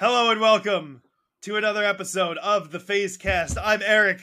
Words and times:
Hello 0.00 0.30
and 0.30 0.40
welcome 0.40 1.02
to 1.42 1.56
another 1.56 1.84
episode 1.84 2.38
of 2.38 2.70
the 2.70 2.78
PhazeCast. 2.78 3.58
I'm 3.62 3.82
Eric. 3.84 4.20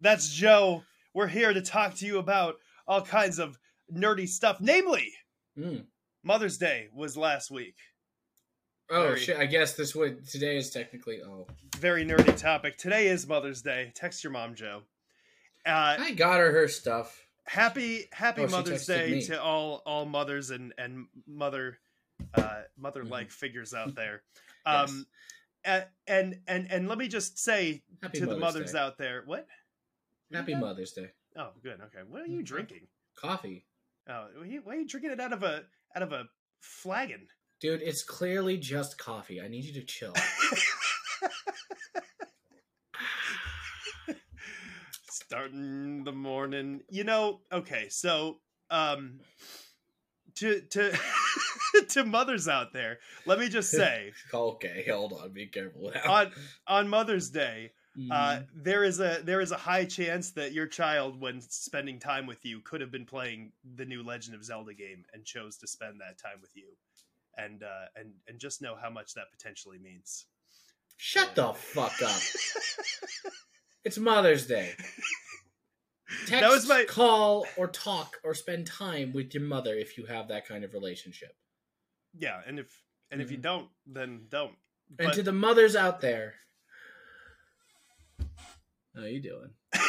That's 0.00 0.32
Joe. 0.32 0.84
We're 1.14 1.26
here 1.26 1.52
to 1.52 1.60
talk 1.62 1.94
to 1.96 2.06
you 2.06 2.18
about 2.18 2.56
all 2.86 3.02
kinds 3.02 3.38
of 3.40 3.58
nerdy 3.92 4.28
stuff. 4.28 4.60
Namely, 4.60 5.12
Mm. 5.58 5.86
Mother's 6.22 6.58
Day 6.58 6.88
was 6.94 7.16
last 7.16 7.50
week. 7.50 7.74
Oh 8.90 9.02
Very- 9.08 9.20
shit! 9.20 9.36
I 9.38 9.46
guess 9.46 9.74
this 9.74 9.94
would 9.96 10.28
today 10.28 10.56
is 10.58 10.70
technically. 10.70 11.20
Oh, 11.22 11.46
Very 11.78 12.04
nerdy 12.04 12.36
topic. 12.36 12.76
Today 12.78 13.08
is 13.08 13.26
Mother's 13.26 13.62
Day. 13.62 13.90
Text 13.96 14.22
your 14.22 14.32
mom, 14.32 14.54
Joe. 14.54 14.82
Uh, 15.64 15.96
I 15.98 16.12
got 16.12 16.38
her 16.38 16.52
her 16.52 16.68
stuff. 16.68 17.26
happy 17.46 18.06
Happy 18.12 18.42
Oh, 18.42 18.48
Mother's 18.48 18.86
Day 18.86 19.10
me. 19.12 19.22
to 19.24 19.42
all 19.42 19.82
all 19.86 20.04
mothers 20.04 20.50
and 20.50 20.72
and 20.78 21.06
mother 21.26 21.78
uh, 22.34 22.62
mother 22.78 23.02
like 23.04 23.30
figures 23.32 23.74
out 23.74 23.94
there. 23.96 24.22
Yes. 24.66 24.90
Um, 24.90 25.06
a- 25.64 25.84
and 26.06 26.40
and 26.46 26.70
and 26.70 26.88
let 26.88 26.98
me 26.98 27.08
just 27.08 27.38
say 27.38 27.82
Happy 28.02 28.18
to 28.18 28.26
the 28.26 28.36
Mother's 28.36 28.40
mothers 28.54 28.72
Day. 28.72 28.78
out 28.78 28.98
there, 28.98 29.22
what? 29.26 29.46
Happy 30.32 30.52
Yeah. 30.52 30.58
Mother's 30.60 30.92
Day. 30.92 31.10
Oh, 31.36 31.50
good. 31.62 31.80
Okay. 31.80 32.02
What 32.08 32.22
are 32.22 32.26
you 32.26 32.40
Mhm. 32.40 32.46
drinking? 32.46 32.88
Coffee, 33.14 33.66
Oh, 34.08 34.28
why 34.36 34.46
are 34.56 34.60
why 34.62 34.74
are 34.74 34.78
you 34.80 34.86
drinking 34.86 35.10
it 35.12 35.20
out 35.20 35.32
of 35.32 35.42
a 35.42 35.64
out 35.94 36.02
of 36.02 36.12
a 36.12 36.28
flagon? 36.60 37.28
dude. 37.60 37.80
It's 37.82 38.02
clearly 38.04 38.58
just 38.58 38.98
coffee. 38.98 39.40
I 39.40 39.48
need 39.48 39.64
you 39.64 39.72
to 39.74 39.84
chill. 39.84 40.12
Starting 45.10 46.04
the 46.04 46.12
morning. 46.12 46.82
You 46.88 47.04
know, 47.04 47.40
okay, 47.52 47.88
so 47.88 48.38
um 48.70 49.20
to 50.36 50.60
to 50.70 50.92
to 51.90 52.04
mothers 52.04 52.48
out 52.48 52.72
there, 52.72 52.98
let 53.26 53.38
me 53.38 53.48
just 53.48 53.70
say 53.70 54.12
okay, 54.34 54.84
hold 54.88 55.12
on. 55.12 55.32
Be 55.32 55.46
careful 55.46 55.90
now. 55.94 56.12
on 56.12 56.32
on 56.66 56.88
Mother's 56.88 57.30
Day, 57.30 57.72
uh 58.10 58.38
Mhm. 58.40 58.46
there 58.54 58.84
is 58.84 59.00
a 59.00 59.20
there 59.24 59.40
is 59.40 59.52
a 59.52 59.56
high 59.56 59.84
chance 59.86 60.32
that 60.32 60.52
your 60.52 60.66
child 60.66 61.20
when 61.20 61.40
spending 61.40 61.98
time 61.98 62.26
with 62.26 62.44
you 62.44 62.60
could 62.60 62.80
have 62.82 62.90
been 62.90 63.06
playing 63.06 63.52
the 63.76 63.84
new 63.86 64.02
Legend 64.02 64.34
of 64.36 64.44
Zelda 64.44 64.74
game 64.74 65.04
and 65.14 65.24
chose 65.24 65.56
to 65.58 65.66
spend 65.66 66.00
that 66.00 66.18
time 66.18 66.38
with 66.40 66.50
you. 66.54 66.66
And 67.38 67.62
uh 67.62 67.86
and 67.96 68.12
and 68.28 68.38
just 68.38 68.60
know 68.62 68.76
how 68.80 68.90
much 68.90 69.14
that 69.14 69.30
potentially 69.32 69.78
means. 69.78 70.26
Shut 70.98 71.34
the 71.34 71.52
fuck 71.54 72.00
up. 72.02 72.20
It's 73.84 73.98
Mother's 73.98 74.46
Day. 74.48 74.72
Text, 76.26 76.30
That 76.40 76.50
was 76.50 76.68
my- 76.68 76.84
call, 76.84 77.46
or 77.56 77.68
talk, 77.68 78.16
or 78.24 78.34
spend 78.34 78.66
time 78.66 79.12
with 79.12 79.32
your 79.32 79.44
mother 79.44 79.74
if 79.76 79.96
you 79.96 80.06
have 80.06 80.26
that 80.28 80.46
kind 80.46 80.64
of 80.64 80.72
relationship. 80.72 81.36
Yeah, 82.18 82.40
and 82.46 82.58
if 82.58 82.82
and 83.10 83.20
if 83.20 83.30
you 83.30 83.38
Mhm. 83.38 83.42
don't, 83.42 83.70
then 83.86 84.26
don't. 84.28 84.56
And 84.98 85.12
to 85.12 85.22
the 85.22 85.32
mothers 85.32 85.76
out 85.76 86.00
there, 86.00 86.34
how 88.94 89.02
you 89.04 89.20
doing? 89.20 89.50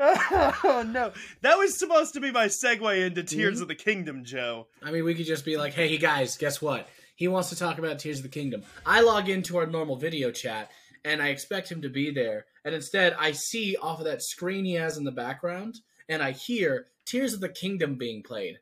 oh 0.00 0.84
no, 0.86 1.12
that 1.40 1.58
was 1.58 1.76
supposed 1.76 2.14
to 2.14 2.20
be 2.20 2.30
my 2.30 2.46
segue 2.46 3.06
into 3.06 3.22
Tears 3.24 3.58
Mhm. 3.58 3.62
of 3.62 3.68
the 3.68 3.74
Kingdom, 3.74 4.24
Joe. 4.24 4.68
I 4.82 4.90
mean, 4.92 5.04
we 5.04 5.14
could 5.14 5.26
just 5.26 5.44
be 5.44 5.56
like, 5.56 5.72
"Hey, 5.72 5.98
guys, 5.98 6.36
guess 6.36 6.62
what? 6.62 6.88
He 7.16 7.26
wants 7.26 7.48
to 7.50 7.56
talk 7.56 7.78
about 7.78 7.98
Tears 7.98 8.18
of 8.18 8.22
the 8.22 8.28
Kingdom." 8.28 8.62
I 8.86 9.00
log 9.00 9.28
into 9.28 9.56
our 9.56 9.66
normal 9.66 9.96
video 9.96 10.30
chat, 10.30 10.70
and 11.04 11.20
I 11.20 11.28
expect 11.28 11.70
him 11.70 11.82
to 11.82 11.88
be 11.88 12.10
there, 12.12 12.46
and 12.64 12.74
instead, 12.74 13.14
I 13.18 13.32
see 13.32 13.76
off 13.76 13.98
of 13.98 14.04
that 14.04 14.22
screen 14.22 14.64
he 14.64 14.74
has 14.74 14.96
in 14.96 15.04
the 15.04 15.10
background, 15.10 15.80
and 16.08 16.22
I 16.22 16.30
hear 16.30 16.86
Tears 17.08 17.34
of 17.34 17.40
the 17.40 17.48
Kingdom 17.48 17.96
being 17.96 18.22
played, 18.22 18.58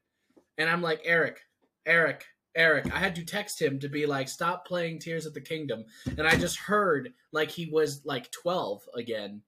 and 0.56 0.70
I'm 0.70 0.82
like, 0.82 1.00
"Eric, 1.04 1.40
Eric." 1.84 2.24
Eric, 2.56 2.90
I 2.90 2.98
had 2.98 3.14
to 3.16 3.22
text 3.22 3.60
him 3.60 3.80
to 3.80 3.88
be 3.90 4.06
like, 4.06 4.30
stop 4.30 4.66
playing 4.66 4.98
Tears 4.98 5.26
of 5.26 5.34
the 5.34 5.42
Kingdom. 5.42 5.84
And 6.06 6.26
I 6.26 6.36
just 6.36 6.56
heard 6.56 7.12
like 7.30 7.50
he 7.50 7.68
was 7.70 8.00
like 8.06 8.30
12 8.32 8.80
again. 8.96 9.42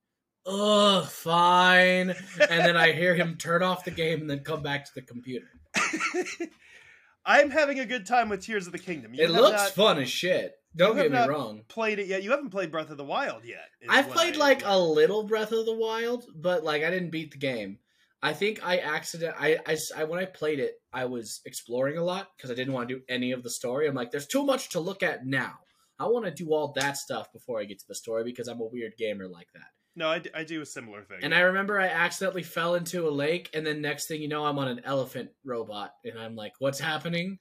Ugh, 0.45 1.05
fine. 1.05 2.11
And 2.39 2.65
then 2.65 2.77
I 2.77 2.91
hear 2.91 3.15
him 3.15 3.35
turn 3.35 3.63
off 3.63 3.83
the 3.83 3.89
game 3.91 4.21
and 4.21 4.29
then 4.29 4.39
come 4.39 4.61
back 4.61 4.85
to 4.85 4.91
the 4.93 5.01
computer. 5.01 5.47
I'm 7.25 7.49
having 7.49 7.79
a 7.79 7.85
good 7.85 8.05
time 8.05 8.29
with 8.29 8.43
Tears 8.43 8.65
of 8.65 8.73
the 8.73 8.79
Kingdom. 8.79 9.13
You 9.13 9.25
it 9.25 9.31
looks 9.31 9.61
not 9.61 9.71
fun 9.71 9.99
as 9.99 10.09
shit. 10.09 10.53
Don't 10.75 10.95
get 10.95 11.11
me 11.11 11.17
wrong. 11.17 11.61
played 11.67 11.99
it 11.99 12.07
yet. 12.07 12.23
You 12.23 12.31
haven't 12.31 12.51
played 12.51 12.71
Breath 12.71 12.91
of 12.91 12.97
the 12.97 13.03
Wild 13.03 13.43
yet. 13.43 13.65
I've 13.89 14.09
played 14.09 14.35
I- 14.35 14.39
like 14.39 14.61
a 14.65 14.79
little 14.79 15.23
Breath 15.23 15.51
of 15.51 15.65
the 15.65 15.75
Wild, 15.75 16.25
but 16.35 16.63
like 16.63 16.83
I 16.83 16.89
didn't 16.89 17.09
beat 17.09 17.31
the 17.31 17.37
game. 17.37 17.79
I 18.21 18.33
think 18.33 18.65
I 18.65 18.77
accident 18.77 19.35
I 19.39 19.59
I 19.95 20.03
when 20.03 20.19
I 20.19 20.25
played 20.25 20.59
it, 20.59 20.75
I 20.91 21.05
was 21.05 21.41
exploring 21.45 21.97
a 21.97 22.03
lot 22.03 22.27
because 22.35 22.51
I 22.51 22.53
didn't 22.53 22.73
want 22.73 22.89
to 22.89 22.95
do 22.95 23.01
any 23.07 23.31
of 23.31 23.43
the 23.43 23.49
story. 23.49 23.87
I'm 23.87 23.95
like, 23.95 24.11
there's 24.11 24.27
too 24.27 24.43
much 24.43 24.69
to 24.69 24.79
look 24.79 25.03
at 25.03 25.25
now. 25.25 25.53
I 25.99 26.07
want 26.07 26.25
to 26.25 26.31
do 26.31 26.53
all 26.53 26.73
that 26.73 26.97
stuff 26.97 27.31
before 27.31 27.59
I 27.59 27.65
get 27.65 27.79
to 27.79 27.87
the 27.87 27.95
story 27.95 28.23
because 28.23 28.47
I'm 28.47 28.61
a 28.61 28.65
weird 28.65 28.93
gamer 28.97 29.27
like 29.27 29.47
that. 29.53 29.67
No, 29.95 30.07
I, 30.09 30.19
d- 30.19 30.29
I 30.33 30.43
do 30.45 30.61
a 30.61 30.65
similar 30.65 31.03
thing. 31.03 31.19
And 31.23 31.35
I 31.35 31.41
remember 31.41 31.79
I 31.79 31.87
accidentally 31.87 32.43
fell 32.43 32.75
into 32.75 33.07
a 33.07 33.11
lake, 33.11 33.49
and 33.53 33.65
then 33.65 33.81
next 33.81 34.07
thing 34.07 34.21
you 34.21 34.29
know, 34.29 34.45
I'm 34.45 34.59
on 34.59 34.69
an 34.69 34.81
elephant 34.85 35.31
robot, 35.43 35.91
and 36.05 36.17
I'm 36.17 36.35
like, 36.35 36.53
"What's 36.59 36.79
happening? 36.79 37.37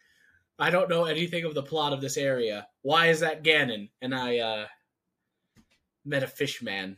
I 0.58 0.70
don't 0.70 0.88
know 0.88 1.04
anything 1.04 1.44
of 1.44 1.54
the 1.54 1.62
plot 1.62 1.92
of 1.92 2.00
this 2.00 2.16
area. 2.16 2.66
Why 2.82 3.08
is 3.08 3.20
that 3.20 3.44
Ganon?" 3.44 3.90
And 4.02 4.14
I 4.14 4.38
uh, 4.38 4.66
met 6.04 6.24
a 6.24 6.26
fish 6.26 6.62
man. 6.62 6.96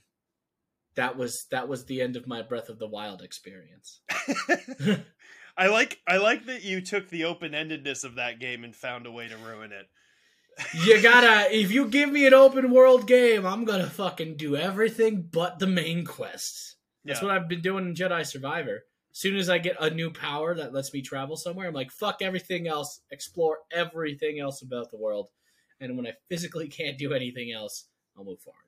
That 0.97 1.17
was 1.17 1.47
that 1.51 1.69
was 1.69 1.85
the 1.85 2.01
end 2.03 2.17
of 2.17 2.27
my 2.27 2.43
Breath 2.43 2.69
of 2.69 2.79
the 2.79 2.89
Wild 2.89 3.23
experience. 3.23 4.01
I 5.57 5.69
like 5.69 5.99
I 6.07 6.17
like 6.19 6.47
that 6.47 6.65
you 6.65 6.81
took 6.81 7.09
the 7.09 7.25
open 7.25 7.53
endedness 7.53 8.05
of 8.05 8.17
that 8.17 8.41
game 8.41 8.65
and 8.65 8.75
found 8.75 9.07
a 9.07 9.11
way 9.13 9.29
to 9.29 9.37
ruin 9.37 9.73
it. 9.73 9.87
you 10.75 11.01
gotta 11.03 11.55
if 11.57 11.71
you 11.71 11.89
give 11.89 12.11
me 12.11 12.27
an 12.27 12.35
open 12.35 12.71
world 12.71 13.07
game, 13.07 13.47
I'm 13.47 13.65
gonna 13.65 13.89
fucking 13.89 14.37
do 14.37 14.57
everything 14.57 15.29
but 15.31 15.59
the 15.59 15.67
main 15.67 16.05
quests. 16.05 16.77
That's 17.05 17.21
Yeah. 17.21 17.29
what 17.29 17.37
I've 17.37 17.49
been 17.49 17.63
doing 17.63 17.87
in 17.87 17.95
Jedi 17.95 18.27
Survivor. 18.27 18.85
As 19.13 19.19
soon 19.19 19.37
as 19.37 19.51
I 19.51 19.59
get 19.59 19.77
a 19.81 19.91
new 19.91 20.11
power 20.11 20.55
that 20.55 20.73
lets 20.73 20.93
me 20.93 21.03
travel 21.03 21.37
somewhere, 21.37 21.67
I'm 21.67 21.75
like, 21.75 21.91
fuck 21.91 22.23
everything 22.23 22.69
else, 22.69 23.01
explore 23.11 23.59
everything 23.73 24.39
else 24.39 24.63
about 24.63 24.91
the 24.91 24.99
world. 24.99 25.29
And 25.81 25.97
when 25.97 26.07
I 26.07 26.13
physically 26.29 26.69
can't 26.69 26.97
do 26.99 27.13
anything 27.13 27.51
else, 27.53 27.87
I'll 28.17 28.25
move 28.25 28.41
forward. 28.41 28.61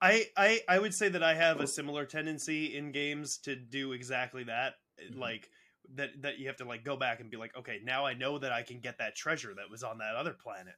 I, 0.00 0.26
I 0.36 0.60
I 0.68 0.78
would 0.78 0.94
say 0.94 1.08
that 1.08 1.22
I 1.22 1.34
have 1.34 1.60
a 1.60 1.66
similar 1.66 2.04
tendency 2.04 2.76
in 2.76 2.92
games 2.92 3.38
to 3.38 3.56
do 3.56 3.92
exactly 3.92 4.44
that. 4.44 4.74
Mhm. 5.02 5.18
Like 5.18 5.50
that 5.94 6.22
that 6.22 6.38
you 6.38 6.46
have 6.46 6.56
to 6.56 6.64
like 6.64 6.84
go 6.84 6.96
back 6.96 7.20
and 7.20 7.30
be 7.30 7.36
like, 7.36 7.56
okay, 7.56 7.80
now 7.82 8.06
I 8.06 8.14
know 8.14 8.38
that 8.38 8.52
I 8.52 8.62
can 8.62 8.80
get 8.80 8.98
that 8.98 9.16
treasure 9.16 9.54
that 9.54 9.70
was 9.70 9.82
on 9.82 9.98
that 9.98 10.14
other 10.14 10.32
planet. 10.34 10.74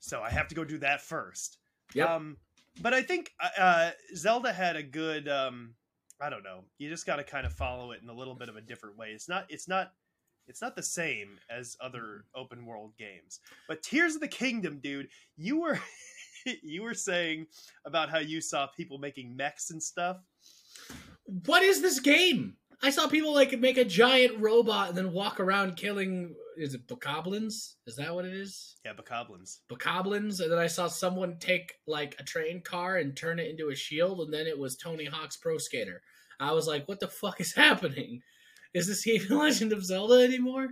So 0.00 0.22
I 0.22 0.30
have 0.30 0.48
to 0.48 0.54
go 0.54 0.64
do 0.64 0.78
that 0.78 1.00
first. 1.00 1.58
Yep. 1.94 2.08
Um 2.08 2.36
but 2.80 2.94
I 2.94 3.02
think 3.02 3.32
uh 3.58 3.90
Zelda 4.14 4.52
had 4.52 4.76
a 4.76 4.82
good 4.82 5.28
um 5.28 5.74
I 6.20 6.28
don't 6.28 6.42
know. 6.42 6.64
You 6.78 6.90
just 6.90 7.06
got 7.06 7.16
to 7.16 7.24
kind 7.24 7.46
of 7.46 7.52
follow 7.54 7.92
it 7.92 8.02
in 8.02 8.08
a 8.10 8.14
little 8.14 8.34
bit 8.34 8.50
of 8.50 8.56
a 8.56 8.60
different 8.60 8.98
way. 8.98 9.08
It's 9.08 9.28
not 9.28 9.46
it's 9.48 9.68
not 9.68 9.92
it's 10.46 10.60
not 10.60 10.74
the 10.74 10.82
same 10.82 11.38
as 11.48 11.76
other 11.80 12.24
open 12.34 12.66
world 12.66 12.92
games. 12.98 13.40
But 13.68 13.82
Tears 13.82 14.16
of 14.16 14.20
the 14.20 14.28
Kingdom, 14.28 14.80
dude, 14.82 15.08
you 15.36 15.60
were 15.60 15.78
you 16.62 16.82
were 16.82 16.94
saying 16.94 17.46
about 17.84 18.10
how 18.10 18.18
you 18.18 18.40
saw 18.40 18.66
people 18.66 18.98
making 18.98 19.36
mechs 19.36 19.70
and 19.70 19.82
stuff. 19.82 20.18
what 21.44 21.62
is 21.62 21.82
this 21.82 22.00
game? 22.00 22.56
I 22.82 22.90
saw 22.90 23.08
people 23.08 23.34
like 23.34 23.58
make 23.58 23.76
a 23.76 23.84
giant 23.84 24.40
robot 24.40 24.88
and 24.88 24.98
then 24.98 25.12
walk 25.12 25.38
around 25.38 25.76
killing. 25.76 26.34
Is 26.56 26.72
it 26.72 26.88
bokoblins? 26.88 27.74
Is 27.86 27.96
that 27.96 28.14
what 28.14 28.24
it 28.24 28.32
is? 28.32 28.76
Yeah, 28.84 28.92
bokoblins. 28.94 29.58
Bokoblins, 29.70 30.40
and 30.40 30.50
then 30.50 30.58
I 30.58 30.66
saw 30.66 30.88
someone 30.88 31.36
take 31.38 31.74
like 31.86 32.16
a 32.18 32.24
train 32.24 32.62
car 32.62 32.96
and 32.96 33.14
turn 33.14 33.38
it 33.38 33.48
into 33.50 33.68
a 33.68 33.74
shield, 33.74 34.20
and 34.20 34.32
then 34.32 34.46
it 34.46 34.58
was 34.58 34.76
Tony 34.76 35.04
Hawk's 35.04 35.36
Pro 35.36 35.58
Skater. 35.58 36.00
I 36.38 36.52
was 36.52 36.66
like, 36.66 36.88
"What 36.88 37.00
the 37.00 37.08
fuck 37.08 37.38
is 37.40 37.54
happening? 37.54 38.22
Is 38.72 38.86
this 38.86 39.06
even 39.06 39.36
Legend 39.38 39.72
of 39.74 39.84
Zelda 39.84 40.24
anymore?" 40.24 40.68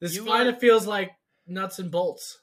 This 0.00 0.18
kind 0.18 0.48
of 0.48 0.58
feels 0.58 0.86
like 0.86 1.10
nuts 1.46 1.78
and 1.78 1.90
bolts, 1.90 2.38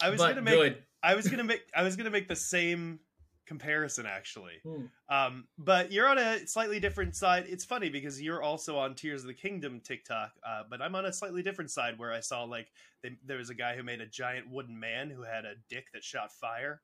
I 0.00 0.10
was 0.10 0.20
but 0.20 0.28
gonna 0.28 0.42
make 0.42 0.54
good. 0.54 0.82
I 1.02 1.14
was 1.14 1.28
gonna 1.28 1.44
make 1.44 1.62
I 1.74 1.82
was 1.82 1.96
gonna 1.96 2.10
make 2.10 2.28
the 2.28 2.36
same 2.36 3.00
comparison 3.46 4.04
actually. 4.06 4.60
Hmm. 4.62 4.84
Um, 5.08 5.48
but 5.56 5.90
you're 5.90 6.08
on 6.08 6.18
a 6.18 6.46
slightly 6.46 6.80
different 6.80 7.16
side. 7.16 7.46
It's 7.48 7.64
funny 7.64 7.88
because 7.88 8.20
you're 8.20 8.42
also 8.42 8.76
on 8.78 8.94
Tears 8.94 9.22
of 9.22 9.28
the 9.28 9.34
Kingdom 9.34 9.80
TikTok, 9.80 10.32
uh, 10.46 10.64
but 10.68 10.82
I'm 10.82 10.94
on 10.94 11.06
a 11.06 11.12
slightly 11.12 11.42
different 11.42 11.70
side 11.70 11.98
where 11.98 12.12
I 12.12 12.20
saw 12.20 12.44
like 12.44 12.68
they, 13.02 13.16
there 13.24 13.38
was 13.38 13.48
a 13.48 13.54
guy 13.54 13.74
who 13.74 13.82
made 13.82 14.00
a 14.00 14.06
giant 14.06 14.50
wooden 14.50 14.78
man 14.78 15.08
who 15.10 15.22
had 15.22 15.44
a 15.44 15.54
dick 15.68 15.86
that 15.94 16.04
shot 16.04 16.30
fire. 16.30 16.82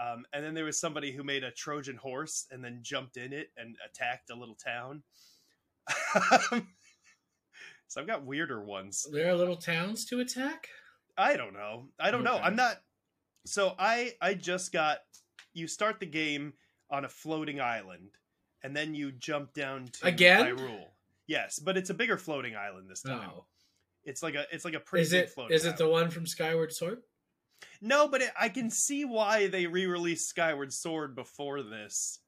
Um, 0.00 0.24
and 0.32 0.42
then 0.42 0.54
there 0.54 0.64
was 0.64 0.80
somebody 0.80 1.12
who 1.12 1.22
made 1.22 1.44
a 1.44 1.50
Trojan 1.50 1.96
horse 1.96 2.46
and 2.50 2.64
then 2.64 2.78
jumped 2.80 3.18
in 3.18 3.34
it 3.34 3.50
and 3.58 3.76
attacked 3.86 4.30
a 4.30 4.34
little 4.34 4.54
town. 4.54 5.02
so 7.88 8.00
I've 8.00 8.06
got 8.06 8.24
weirder 8.24 8.64
ones. 8.64 9.06
There 9.12 9.30
are 9.30 9.34
little 9.34 9.56
towns 9.56 10.06
to 10.06 10.20
attack. 10.20 10.68
I 11.18 11.36
don't 11.36 11.52
know. 11.52 11.88
I 11.98 12.10
don't 12.10 12.24
know. 12.24 12.38
I'm 12.38 12.56
not. 12.56 12.76
So 13.46 13.74
I 13.78 14.12
I 14.20 14.34
just 14.34 14.72
got. 14.72 14.98
You 15.52 15.66
start 15.66 15.98
the 15.98 16.06
game 16.06 16.52
on 16.90 17.04
a 17.04 17.08
floating 17.08 17.60
island, 17.60 18.10
and 18.62 18.76
then 18.76 18.94
you 18.94 19.10
jump 19.10 19.52
down 19.52 19.86
to 20.00 20.06
Again? 20.06 20.56
Hyrule. 20.56 20.84
Yes, 21.26 21.58
but 21.58 21.76
it's 21.76 21.90
a 21.90 21.94
bigger 21.94 22.16
floating 22.16 22.54
island 22.54 22.88
this 22.88 23.02
time. 23.02 23.30
Oh, 23.34 23.46
It's 24.04 24.22
like 24.22 24.34
a 24.36 24.46
it's 24.52 24.64
like 24.64 24.74
a 24.74 24.80
pretty 24.80 25.02
Is 25.02 25.10
big 25.10 25.24
it 25.24 25.30
floating 25.30 25.56
is 25.56 25.64
it 25.64 25.76
the 25.76 25.84
tower. 25.84 25.92
one 25.92 26.10
from 26.10 26.26
Skyward 26.26 26.72
Sword? 26.72 27.02
No, 27.80 28.06
but 28.08 28.22
it, 28.22 28.30
I 28.38 28.48
can 28.48 28.70
see 28.70 29.04
why 29.04 29.48
they 29.48 29.66
re-released 29.66 30.28
Skyward 30.28 30.72
Sword 30.72 31.14
before 31.16 31.62
this. 31.62 32.20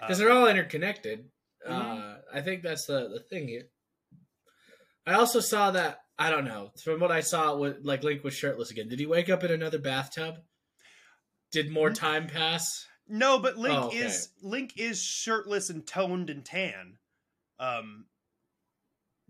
Because 0.00 0.20
Um, 0.20 0.26
they're 0.26 0.34
all 0.34 0.46
interconnected. 0.48 1.30
Mhm. 1.66 1.70
Uh, 1.72 2.20
I 2.32 2.40
think 2.40 2.62
that's 2.62 2.86
the 2.86 3.08
the 3.08 3.20
thing 3.20 3.48
here. 3.48 3.68
I 5.06 5.14
also 5.14 5.40
saw 5.40 5.70
that 5.72 6.03
I 6.18 6.30
don't 6.30 6.44
know 6.44 6.70
from 6.82 7.00
what 7.00 7.10
I 7.10 7.20
saw. 7.20 7.56
With 7.56 7.78
like 7.82 8.04
Link 8.04 8.22
was 8.24 8.34
shirtless 8.34 8.70
again. 8.70 8.88
Did 8.88 9.00
he 9.00 9.06
wake 9.06 9.28
up 9.28 9.42
in 9.44 9.50
another 9.50 9.78
bathtub? 9.78 10.36
Did 11.50 11.70
more 11.70 11.90
time 11.90 12.26
pass? 12.28 12.86
No, 13.08 13.38
but 13.38 13.56
Link 13.58 13.74
Oh, 13.76 13.86
okay. 13.88 13.98
is 13.98 14.28
Link 14.42 14.74
is 14.76 15.02
shirtless 15.02 15.70
and 15.70 15.86
toned 15.86 16.30
and 16.30 16.44
tan. 16.44 16.98
Um, 17.58 18.06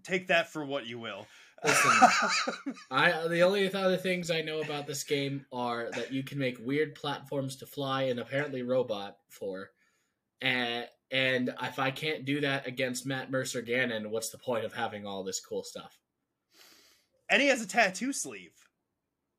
take 0.05 0.29
that 0.29 0.53
for 0.53 0.65
what 0.65 0.87
you 0.87 0.99
will. 0.99 1.27
Listen. 1.65 1.91
I 2.91 3.27
the 3.29 3.43
only 3.43 3.73
other 3.73 3.97
things 3.97 4.31
I 4.31 4.43
know 4.43 4.61
about 4.61 4.87
this 4.87 5.05
game 5.05 5.47
are 5.53 5.91
that 5.93 6.13
you 6.13 6.23
can 6.23 6.39
make 6.39 6.59
weird 6.61 6.95
platforms 6.95 7.57
to 7.57 7.67
fly 7.67 8.03
and 8.05 8.21
apparently 8.21 8.63
robot 8.63 9.17
for, 9.31 9.71
and 10.43 10.87
and 11.11 11.55
if 11.63 11.79
I 11.79 11.91
can't 11.91 12.25
do 12.27 12.43
that 12.43 12.67
against 12.67 13.07
Matt 13.07 13.31
Mercer 13.31 13.63
Ganon, 13.63 14.09
what's 14.11 14.31
the 14.31 14.39
point 14.39 14.65
of 14.67 14.75
having 14.75 15.07
all 15.07 15.25
this 15.25 15.41
cool 15.41 15.63
stuff? 15.65 15.99
And 17.29 17.41
he 17.43 17.49
has 17.49 17.61
a 17.63 17.67
tattoo 17.67 18.13
sleeve. 18.13 18.53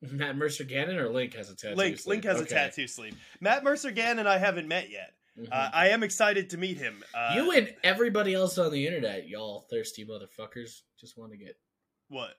Matt 0.02 0.36
Mercer 0.36 0.64
Ganon 0.64 0.98
or 0.98 1.10
Link 1.10 1.34
has 1.36 1.50
a 1.50 1.56
tattoo. 1.56 1.76
Link 1.76 1.98
sleeve? 2.00 2.12
Link 2.12 2.24
has 2.26 2.42
a 2.42 2.46
tattoo 2.46 2.88
sleeve. 2.88 3.18
Matt 3.40 3.64
Mercer 3.64 3.92
Ganon 3.92 4.28
I 4.28 4.38
haven't 4.38 4.68
met 4.68 4.90
yet. 4.90 5.14
Mhm. 5.38 5.48
Uh, 5.52 5.70
I 5.74 5.90
am 5.90 6.04
excited 6.04 6.52
to 6.52 6.58
meet 6.58 6.78
him. 6.78 7.04
Uh, 7.14 7.34
you 7.36 7.52
and 7.52 7.76
everybody 7.84 8.34
else 8.34 8.58
on 8.58 8.72
the 8.72 8.86
internet, 8.88 9.28
y'all 9.28 9.68
thirsty 9.70 10.06
motherfuckers, 10.06 10.82
just 11.00 11.18
want 11.18 11.32
to 11.32 11.38
get 11.38 11.58
what 12.08 12.36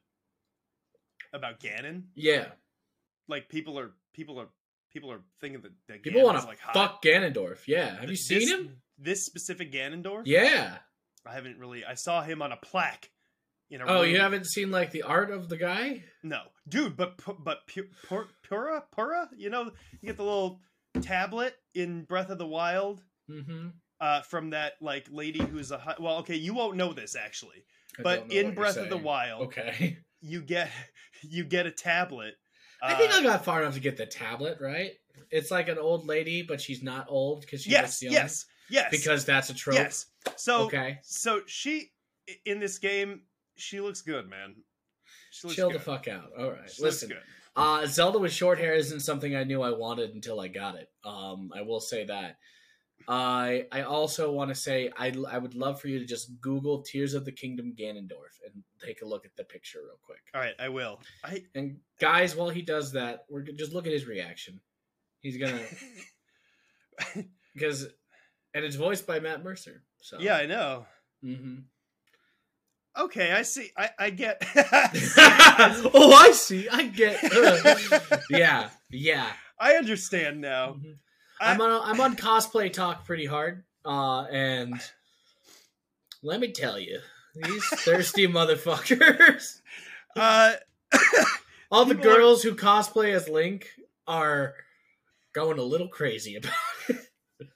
about 1.32 1.60
Ganon? 1.60 2.04
yeah. 2.14 2.46
Like 3.28 3.48
people 3.48 3.78
are 3.78 3.90
people 4.14 4.38
are 4.40 4.48
people 4.92 5.10
are 5.10 5.20
thinking 5.40 5.60
that, 5.62 5.72
that 5.88 6.02
People 6.02 6.22
want 6.22 6.40
to 6.40 6.46
like 6.46 6.60
hot. 6.60 6.74
fuck 6.74 7.02
Ganondorf. 7.02 7.66
Yeah, 7.66 8.00
have 8.00 8.08
you 8.08 8.16
seen 8.16 8.48
him? 8.48 8.76
This 8.98 9.26
specific 9.26 9.72
Ganondorf? 9.72 10.22
Yeah. 10.26 10.78
I 11.26 11.34
haven't 11.34 11.58
really. 11.58 11.84
I 11.84 11.94
saw 11.94 12.22
him 12.22 12.40
on 12.40 12.52
a 12.52 12.56
plaque. 12.56 13.10
In 13.70 13.80
a 13.80 13.84
Oh, 13.86 14.02
room. 14.02 14.10
you 14.10 14.20
haven't 14.20 14.46
seen 14.46 14.70
like 14.70 14.90
the 14.92 15.02
art 15.02 15.30
of 15.30 15.48
the 15.48 15.56
guy? 15.56 16.04
No, 16.22 16.40
dude, 16.68 16.96
but 16.96 17.20
but 17.44 17.66
pu- 17.66 17.88
Purah 18.48 18.82
Purah, 18.96 19.28
you 19.36 19.50
know, 19.50 19.64
you 20.00 20.06
get 20.06 20.16
the 20.16 20.22
little 20.22 20.60
tablet 21.02 21.54
in 21.74 22.04
Breath 22.04 22.30
of 22.30 22.38
the 22.38 22.46
Wild 22.46 23.02
Mm-hmm. 23.28 23.68
uh, 24.00 24.20
from 24.22 24.50
that 24.50 24.74
like 24.80 25.06
lady 25.10 25.42
who's 25.42 25.72
a 25.72 25.96
well, 25.98 26.18
okay, 26.18 26.36
you 26.36 26.54
won't 26.54 26.76
know 26.76 26.92
this 26.92 27.16
actually, 27.16 27.64
I 27.98 28.02
but 28.02 28.30
in 28.30 28.54
Breath 28.54 28.76
of 28.76 28.88
the. 28.88 28.96
Wild, 28.96 29.48
Okay. 29.48 29.98
you 30.20 30.42
get 30.42 30.70
you 31.22 31.42
get 31.44 31.66
a 31.66 31.72
tablet. 31.72 32.34
I 32.80 32.94
think 32.94 33.12
uh, 33.12 33.16
I 33.16 33.22
got 33.24 33.44
far 33.44 33.62
enough 33.62 33.74
to 33.74 33.80
get 33.80 33.96
the 33.96 34.06
tablet, 34.06 34.58
right? 34.60 34.92
It's 35.32 35.50
like 35.50 35.68
an 35.68 35.78
old 35.78 36.06
lady, 36.06 36.42
but 36.42 36.60
she's 36.60 36.82
not 36.84 37.06
old 37.08 37.40
because 37.40 37.62
she 37.62 37.70
yes, 37.70 38.00
young. 38.00 38.12
yes, 38.12 38.44
yes, 38.70 38.88
Because 38.92 39.24
that's 39.24 39.50
a 39.50 39.54
trope. 39.54 39.74
yes. 39.76 40.06
So 40.36 40.66
Okay. 40.66 40.98
so 41.02 41.40
she 41.46 41.90
in 42.44 42.60
this 42.60 42.78
game, 42.78 43.22
she 43.56 43.80
looks 43.80 44.02
good, 44.02 44.28
man. 44.28 44.54
She 45.30 45.46
looks 45.46 45.56
Chill 45.56 45.70
good. 45.70 45.80
the 45.80 45.84
fuck 45.84 46.08
out. 46.08 46.30
All 46.38 46.50
right. 46.50 46.70
She 46.70 46.82
Listen. 46.82 47.12
Uh, 47.54 47.86
Zelda 47.86 48.18
with 48.18 48.32
short 48.32 48.58
hair 48.58 48.74
isn't 48.74 49.00
something 49.00 49.34
I 49.34 49.44
knew 49.44 49.62
I 49.62 49.70
wanted 49.70 50.10
until 50.10 50.40
I 50.40 50.48
got 50.48 50.74
it. 50.76 50.90
Um, 51.04 51.50
I 51.54 51.62
will 51.62 51.80
say 51.80 52.04
that. 52.04 52.36
I 53.08 53.66
I 53.70 53.82
also 53.82 54.32
want 54.32 54.48
to 54.50 54.54
say 54.54 54.90
I 54.96 55.14
I 55.30 55.38
would 55.38 55.54
love 55.54 55.80
for 55.80 55.88
you 55.88 55.98
to 55.98 56.04
just 56.04 56.40
Google 56.40 56.82
Tears 56.82 57.14
of 57.14 57.24
the 57.24 57.32
Kingdom 57.32 57.74
Ganondorf 57.78 58.40
and 58.44 58.64
take 58.84 59.02
a 59.02 59.06
look 59.06 59.24
at 59.24 59.36
the 59.36 59.44
picture 59.44 59.78
real 59.84 59.98
quick. 60.02 60.22
All 60.34 60.40
right, 60.40 60.54
I 60.58 60.68
will. 60.70 61.00
I 61.22 61.44
And 61.54 61.78
guys, 62.00 62.34
while 62.34 62.48
he 62.48 62.62
does 62.62 62.92
that, 62.92 63.24
we're 63.28 63.42
just 63.42 63.72
look 63.72 63.86
at 63.86 63.92
his 63.92 64.06
reaction. 64.06 64.60
He's 65.20 65.36
gonna 65.36 65.60
because 67.54 67.86
and 68.54 68.64
it's 68.64 68.76
voiced 68.76 69.06
by 69.06 69.20
Matt 69.20 69.44
Mercer. 69.44 69.84
So 70.00 70.18
yeah, 70.18 70.36
I 70.36 70.46
know. 70.46 70.86
hmm 71.22 71.58
Okay, 72.98 73.32
I 73.32 73.42
see. 73.42 73.70
I 73.76 73.90
I 73.98 74.10
get. 74.10 74.42
oh, 74.56 76.12
I 76.14 76.30
see. 76.32 76.68
I 76.68 76.84
get. 76.86 77.18
yeah, 78.30 78.70
yeah. 78.90 79.28
I 79.60 79.74
understand 79.74 80.40
now. 80.40 80.74
Mhm. 80.74 80.96
I- 81.40 81.52
I'm 81.52 81.60
on 81.60 81.80
I'm 81.84 82.00
on 82.00 82.16
cosplay 82.16 82.72
talk 82.72 83.04
pretty 83.04 83.26
hard, 83.26 83.64
uh, 83.84 84.22
and 84.30 84.74
let 86.22 86.40
me 86.40 86.52
tell 86.52 86.78
you, 86.78 87.00
these 87.34 87.64
thirsty 87.80 88.26
motherfuckers, 88.26 89.60
Uh, 90.16 90.54
all 91.70 91.84
the 91.84 91.94
People 91.94 92.10
are- 92.10 92.16
girls 92.16 92.42
who 92.42 92.54
cosplay 92.54 93.14
as 93.14 93.28
Link 93.28 93.68
are 94.06 94.54
going 95.34 95.58
a 95.58 95.62
little 95.62 95.88
crazy 95.88 96.36
about 96.36 96.52
it. 96.88 97.50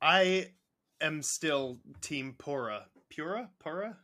I 0.00 0.50
am 1.00 1.22
still 1.22 1.80
Team 2.00 2.34
Purah. 2.38 2.84
Purah? 3.14 3.48
Purah? 3.64 3.96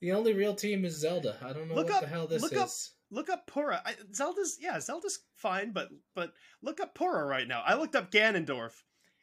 The 0.00 0.12
only 0.12 0.34
real 0.34 0.54
team 0.54 0.84
is 0.84 0.94
Zelda. 1.00 1.36
I 1.42 1.52
don't 1.52 1.68
know 1.68 1.74
Look 1.74 1.86
what 1.88 1.96
up- 1.96 2.00
the 2.02 2.08
hell 2.08 2.26
this 2.26 2.42
look 2.42 2.52
is. 2.52 2.58
up- 2.58 2.70
Look 3.08 3.30
up 3.30 3.48
Purah. 3.48 3.80
I, 3.86 3.94
Zelda's 4.12 4.58
yeah, 4.60 4.80
Zelda's 4.80 5.20
fine, 5.36 5.70
but 5.72 5.90
but 6.16 6.32
look 6.60 6.80
up 6.80 6.98
Purah 6.98 7.24
right 7.24 7.46
now. 7.46 7.62
I 7.64 7.74
looked 7.76 7.94
up 7.94 8.10
Ganondorf, 8.10 8.72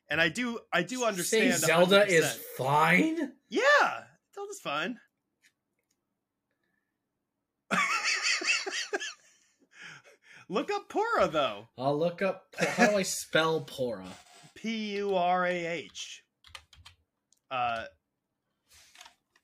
and 0.10 0.22
I 0.22 0.30
do 0.30 0.60
I 0.72 0.84
do 0.84 1.00
Say 1.00 1.06
understand. 1.06 1.54
Zelda 1.56 2.06
100%. 2.06 2.08
is 2.08 2.40
fine. 2.58 3.34
yeah, 3.50 4.04
Zelda's 4.34 4.62
fine. 4.62 4.98
look 10.50 10.72
up 10.72 10.90
Purah 10.90 11.32
though. 11.32 11.68
I'll 11.78 11.98
look 11.98 12.22
up. 12.22 12.44
How 12.58 12.88
do 12.92 12.96
I 12.98 13.04
spell 13.04 13.66
Pora? 13.66 14.06
P 14.56 14.96
U 14.98 15.16
R 15.16 15.46
A 15.46 15.66
H. 15.66 16.24
Uh, 17.52 17.84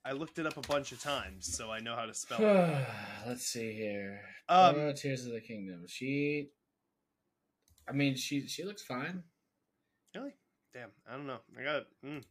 I 0.06 0.13
looked 0.13 0.40
it 0.40 0.46
up 0.46 0.57
a 0.57 0.62
bunch 0.62 0.92
of 0.92 1.01
times, 1.01 1.56
so 1.56 1.69
I 1.69 1.80
know 1.80 1.96
how 1.96 2.06
to 2.06 2.13
spell 2.13 2.40
it. 2.42 2.88
Let's 3.28 3.46
see 3.46 3.74
here. 3.74 4.22
Um, 4.48 4.75
Pora, 4.75 4.96
Tears 5.00 5.25
of 5.25 5.34
the 5.34 5.42
Kingdom. 5.42 5.84
She. 5.88 6.50
I 7.88 7.92
mean, 7.92 8.16
she 8.16 8.48
she 8.48 8.63
looks 8.63 8.84
fine. 8.84 9.24
Really? 10.16 10.34
Damn, 10.74 10.90
I 11.07 11.16
don't 11.16 11.28
know. 11.28 11.40
I 11.60 11.63
got. 11.63 11.84
Mm. 12.06 12.24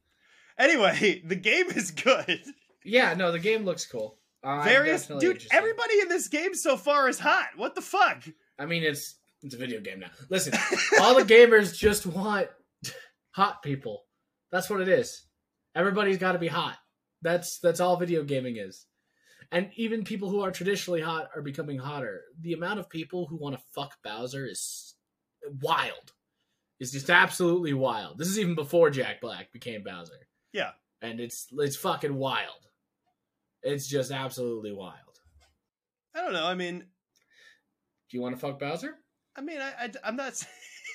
Anyway, 0.59 1.23
the 1.27 1.37
game 1.37 1.67
is 1.71 1.91
good. 1.91 2.43
Yeah, 2.85 3.15
no, 3.15 3.33
the 3.33 3.39
game 3.39 3.65
looks 3.65 3.87
cool. 3.87 4.19
Uh, 4.43 4.63
Various 4.63 5.07
dude. 5.07 5.23
interested. 5.23 5.55
Everybody 5.55 6.01
in 6.01 6.09
this 6.09 6.29
game 6.29 6.55
so 6.55 6.77
far 6.77 7.09
is 7.09 7.19
hot. 7.19 7.49
What 7.57 7.75
the 7.75 7.83
fuck? 7.83 8.23
I 8.59 8.67
mean, 8.67 8.83
it's 8.83 9.17
it's 9.43 9.55
a 9.55 9.59
video 9.59 9.81
game 9.81 10.01
now. 10.01 10.11
Listen, 10.31 10.55
all 11.01 11.15
the 11.15 11.25
gamers 11.25 11.77
just 11.77 12.07
want 12.07 12.49
hot 13.33 13.63
people. 13.63 14.05
That's 14.51 14.71
what 14.71 14.81
it 14.81 14.89
is. 14.89 15.27
Everybody's 15.75 16.19
got 16.19 16.33
to 16.33 16.39
be 16.39 16.49
hot. 16.49 16.77
That's 17.23 17.59
that's 17.61 17.81
all 17.81 17.97
video 17.97 18.23
gaming 18.23 18.57
is. 18.57 18.87
And 19.51 19.71
even 19.77 20.05
people 20.05 20.29
who 20.29 20.43
are 20.43 20.51
traditionally 20.51 21.01
hot 21.01 21.29
are 21.35 21.43
becoming 21.43 21.79
hotter. 21.79 22.23
The 22.41 22.53
amount 22.53 22.81
of 22.81 22.91
people 22.91 23.27
who 23.27 23.37
want 23.37 23.57
to 23.57 23.63
fuck 23.75 23.97
Bowser 24.05 24.47
is 24.47 24.95
wild. 25.63 26.13
It's 26.81 26.93
just 26.93 27.11
absolutely 27.11 27.73
wild. 27.73 28.19
This 28.19 28.29
is 28.29 28.39
even 28.39 28.55
before 28.55 28.91
Jack 28.91 29.21
Black 29.21 29.53
became 29.53 29.83
Bowser. 29.83 30.29
Yeah. 30.53 30.73
And 31.03 31.19
it's 31.19 31.47
it's 31.53 31.77
fucking 31.77 32.15
wild. 32.15 32.67
It's 33.63 33.89
just 33.89 34.11
absolutely 34.11 34.73
wild. 34.73 34.95
I 36.15 36.23
don't 36.23 36.33
know. 36.33 36.47
I 36.47 36.55
mean, 36.55 36.79
Do 36.79 38.17
you 38.17 38.21
want 38.21 38.35
to 38.35 38.41
fuck 38.41 38.59
Bowser? 38.59 38.95
I 39.37 39.41
mean, 39.41 39.61
I, 39.61 39.91
I 40.05 40.09
am 40.09 40.17
not. 40.17 40.45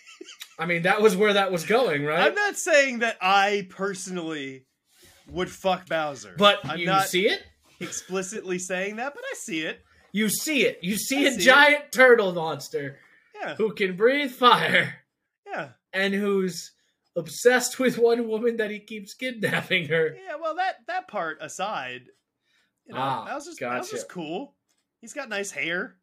I 0.60 0.66
mean, 0.66 0.84
that 0.84 1.02
was 1.02 1.16
where 1.16 1.34
that 1.34 1.52
was 1.52 1.66
going, 1.66 2.06
right? 2.06 2.28
I'm 2.28 2.36
not 2.36 2.58
saying 2.58 3.00
that 3.00 3.18
I 3.22 3.68
personally 3.70 4.66
would 5.30 5.50
fuck 5.50 5.88
Bowser, 5.88 6.36
But 6.38 6.60
I'm 6.66 6.80
you 6.80 6.86
not 6.86 7.08
see 7.08 7.28
it? 7.28 7.42
explicitly 7.80 8.60
saying 8.60 8.98
that. 8.98 9.14
But 9.16 9.24
I 9.24 9.34
see 9.36 9.62
it. 9.62 9.84
You 10.12 10.30
see 10.30 10.64
it. 10.66 10.80
You 10.84 10.96
see 10.98 11.26
I 11.26 11.30
a 11.30 11.32
see 11.32 11.38
it. 11.42 11.46
giant 11.46 11.92
turtle 11.92 12.34
monster 12.34 13.00
Yeah, 13.40 13.56
who 13.56 13.74
can 13.74 13.96
breathe 13.96 14.32
fire 14.32 14.96
yeah, 15.48 15.70
and 15.92 16.14
who's 16.14 16.72
obsessed 17.16 17.80
with 17.80 17.98
one 17.98 18.28
woman 18.28 18.58
that 18.58 18.72
he 18.72 18.80
keeps 18.80 19.14
kidnapping 19.14 19.88
her. 19.88 20.16
yeah. 20.16 20.36
Well, 20.42 20.56
that 20.56 20.78
that 20.88 21.08
part 21.08 21.38
aside, 21.42 22.04
you 22.86 22.94
know, 22.94 23.00
Ah, 23.02 23.26
Bowser's 23.26 23.56
gotcha. 23.56 23.78
Bowser's 23.78 24.04
cool. 24.04 24.56
He's 25.02 25.14
got 25.14 25.30
nice 25.30 25.52
hair. 25.52 25.96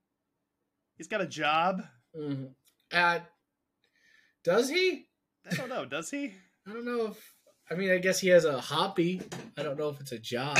He's 0.96 1.08
got 1.08 1.20
a 1.20 1.26
job. 1.26 1.82
hmm 2.14 2.46
Uh, 2.92 3.20
does 4.44 4.68
he? 4.68 5.06
I 5.50 5.54
don't 5.54 5.68
know. 5.68 5.84
Does 5.84 6.10
he? 6.10 6.34
I 6.68 6.72
don't 6.72 6.84
know 6.84 7.06
if. 7.06 7.34
I 7.70 7.76
mean, 7.76 7.90
I 7.90 7.98
guess 7.98 8.18
he 8.18 8.28
has 8.28 8.44
a 8.44 8.60
hobby. 8.60 9.22
I 9.56 9.62
don't 9.62 9.78
know 9.78 9.90
if 9.90 10.00
it's 10.00 10.12
a 10.12 10.18
job. 10.18 10.58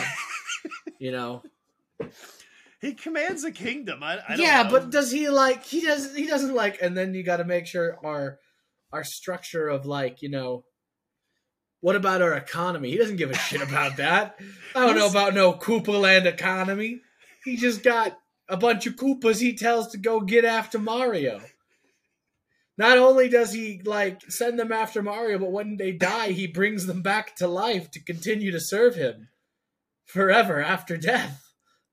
you 0.98 1.10
know. 1.10 1.42
He 2.80 2.94
commands 2.94 3.44
a 3.44 3.50
kingdom. 3.50 4.02
I, 4.02 4.20
I 4.26 4.36
don't 4.36 4.46
yeah, 4.46 4.62
know. 4.62 4.70
but 4.70 4.90
does 4.90 5.10
he 5.10 5.28
like? 5.28 5.64
He 5.64 5.80
does. 5.80 6.14
He 6.14 6.26
doesn't 6.26 6.54
like. 6.54 6.80
And 6.80 6.96
then 6.96 7.12
you 7.14 7.22
got 7.22 7.38
to 7.38 7.44
make 7.44 7.66
sure 7.66 7.98
our 8.04 8.38
our 8.92 9.04
structure 9.04 9.68
of 9.68 9.86
like 9.86 10.22
you 10.22 10.30
know. 10.30 10.64
What 11.82 11.96
about 11.96 12.20
our 12.20 12.34
economy? 12.34 12.90
He 12.90 12.98
doesn't 12.98 13.16
give 13.16 13.30
a 13.30 13.34
shit 13.34 13.62
about 13.62 13.96
that. 13.96 14.38
I 14.74 14.86
don't 14.86 14.98
know 14.98 15.08
about 15.08 15.34
no 15.34 15.54
Koopa 15.54 15.98
Land 15.98 16.26
economy. 16.26 17.00
He 17.42 17.56
just 17.56 17.82
got 17.82 18.18
a 18.50 18.56
bunch 18.58 18.86
of 18.86 18.96
Koopas 18.96 19.40
he 19.40 19.54
tells 19.54 19.88
to 19.88 19.98
go 19.98 20.20
get 20.20 20.44
after 20.44 20.78
Mario. 20.78 21.40
Not 22.80 22.96
only 22.96 23.28
does 23.28 23.52
he 23.52 23.82
like 23.84 24.22
send 24.30 24.58
them 24.58 24.72
after 24.72 25.02
Mario, 25.02 25.38
but 25.38 25.52
when 25.52 25.76
they 25.76 25.92
die, 25.92 26.32
he 26.32 26.46
brings 26.46 26.86
them 26.86 27.02
back 27.02 27.36
to 27.36 27.46
life 27.46 27.90
to 27.90 28.02
continue 28.02 28.50
to 28.52 28.58
serve 28.58 28.94
him 28.94 29.28
forever 30.06 30.62
after 30.62 30.96
death. 30.96 31.44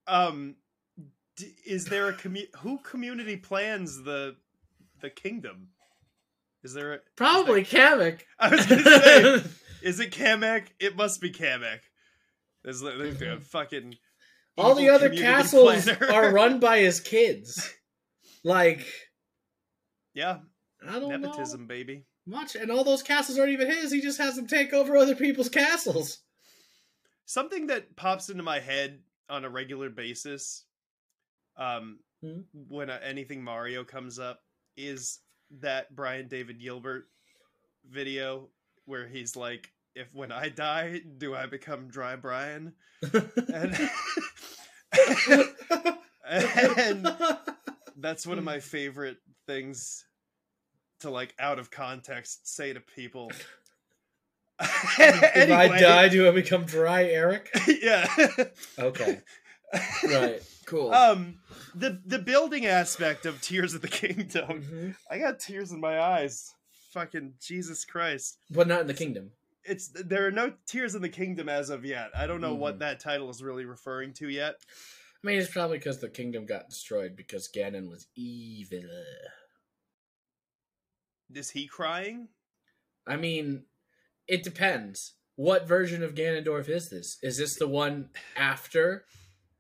Um, 0.08 0.56
d- 1.36 1.54
is 1.66 1.88
there 1.88 2.08
a 2.08 2.14
commu- 2.14 2.56
who 2.60 2.80
community 2.80 3.36
plans 3.36 4.02
the 4.04 4.38
the 5.02 5.10
kingdom? 5.10 5.72
Is 6.64 6.74
there? 6.74 6.94
A, 6.94 7.00
Probably 7.18 7.66
Kamek. 7.66 8.22
I 8.40 8.48
was 8.48 8.66
gonna 8.66 8.84
say, 8.84 9.44
is 9.82 10.00
it 10.00 10.12
Kamek? 10.12 10.68
It 10.80 10.96
must 10.96 11.20
be 11.20 11.34
Kamek. 11.34 11.80
There's 12.64 12.82
like, 12.82 12.96
a 12.96 13.42
fucking 13.42 13.96
All 14.58 14.74
the 14.74 14.92
other 14.92 15.10
castles 15.10 15.90
are 15.90 16.32
run 16.32 16.62
by 16.62 16.80
his 16.88 17.02
kids. 17.02 17.74
Like 18.46 18.88
yeah, 20.14 20.38
I 20.90 21.00
don't 21.00 21.10
nepotism, 21.10 21.62
know 21.62 21.68
baby. 21.68 22.06
much, 22.26 22.56
and 22.56 22.72
all 22.72 22.84
those 22.84 23.04
castles 23.04 23.38
aren't 23.38 23.52
even 23.52 23.68
his. 23.70 23.92
He 23.92 24.02
just 24.02 24.18
has 24.20 24.36
them 24.36 24.48
take 24.48 24.74
over 24.74 24.96
other 24.98 25.16
people's 25.16 25.50
castles. 25.50 26.20
Something 27.26 27.68
that 27.68 27.96
pops 27.96 28.30
into 28.30 28.44
my 28.44 28.60
head 28.60 29.00
on 29.30 29.44
a 29.46 29.50
regular 29.50 29.90
basis, 29.90 30.64
um, 31.58 32.00
Hmm? 32.22 32.40
when 32.68 32.90
uh, 32.90 33.00
anything 33.04 33.44
Mario 33.44 33.84
comes 33.84 34.18
up, 34.18 34.42
is 34.76 35.20
that 35.60 35.96
Brian 35.96 36.28
David 36.28 36.60
Gilbert 36.60 37.08
video 37.88 38.50
where 38.86 39.08
he's 39.08 39.36
like, 39.36 39.70
"If 39.94 40.08
when 40.14 40.32
I 40.32 40.50
die, 40.50 41.02
do 41.20 41.36
I 41.36 41.46
become 41.46 41.90
Dry 41.90 42.16
Brian?" 42.16 42.74
And 43.54 43.78
and 46.28 47.08
that's 47.98 48.26
one 48.26 48.40
of 48.40 48.44
my 48.44 48.60
favorite 48.60 49.18
things 49.46 50.06
to 51.02 51.10
like 51.10 51.34
out 51.40 51.60
of 51.60 51.72
context 51.72 52.48
say 52.48 52.74
to 52.74 52.80
people. 52.80 53.32
if 54.60 55.52
I 55.52 55.80
die, 55.80 56.10
do 56.10 56.28
I 56.28 56.32
become 56.32 56.66
dry, 56.66 57.04
Eric? 57.04 57.50
yeah. 57.82 58.08
Okay, 58.80 59.22
right, 60.04 60.42
cool. 60.66 60.92
Um, 60.92 61.36
the 61.76 62.02
the 62.06 62.18
building 62.18 62.66
aspect 62.66 63.28
of 63.28 63.40
Tears 63.40 63.76
of 63.76 63.82
the 63.84 63.88
Kingdom. 63.88 64.64
Mhm. 64.64 64.96
I 65.12 65.20
got 65.20 65.40
tears 65.40 65.72
in 65.72 65.80
my 65.80 66.00
eyes. 66.00 66.56
Fucking 66.92 67.34
Jesus 67.40 67.86
Christ! 67.86 68.40
But 68.50 68.68
not 68.68 68.82
in 68.82 68.88
the 68.88 68.96
kingdom. 68.96 69.30
It's 69.64 69.90
there 69.90 70.26
are 70.26 70.32
no 70.32 70.54
tears 70.66 70.96
in 70.96 71.04
the 71.04 71.10
kingdom 71.10 71.50
as 71.50 71.70
of 71.70 71.86
yet. 71.86 72.10
I 72.16 72.26
don't 72.26 72.42
know 72.42 72.56
Mhm. 72.56 72.60
what 72.60 72.80
that 72.80 73.00
title 73.00 73.30
is 73.30 73.44
really 73.44 73.66
referring 73.66 74.14
to 74.14 74.28
yet. 74.30 74.56
I 75.24 75.28
mean, 75.28 75.38
it's 75.38 75.52
probably 75.52 75.78
because 75.78 76.00
the 76.00 76.10
kingdom 76.10 76.48
got 76.48 76.70
destroyed 76.70 77.16
because 77.16 77.48
Ganon 77.48 77.90
was 77.90 78.08
evil. 78.16 78.90
Is 81.34 81.52
he 81.52 81.68
crying? 81.68 82.30
I 83.06 83.16
mean, 83.18 83.64
it 84.28 84.44
depends. 84.44 85.14
What 85.36 85.68
version 85.68 86.04
of 86.04 86.16
Ganondorf 86.16 86.68
is 86.68 86.90
this? 86.90 87.18
Is 87.22 87.38
this 87.38 87.58
the 87.58 87.68
one 87.68 88.10
after? 88.36 89.06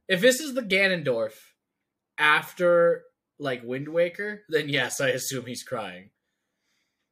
If 0.08 0.22
this 0.22 0.40
is 0.40 0.54
the 0.54 0.62
Ganondorf 0.62 1.34
after 2.18 3.04
like 3.40 3.62
Wind 3.64 3.88
Waker, 3.90 4.42
then 4.50 4.70
yes, 4.70 5.00
I 5.00 5.10
assume 5.10 5.46
he's 5.46 5.64
crying. 5.64 6.10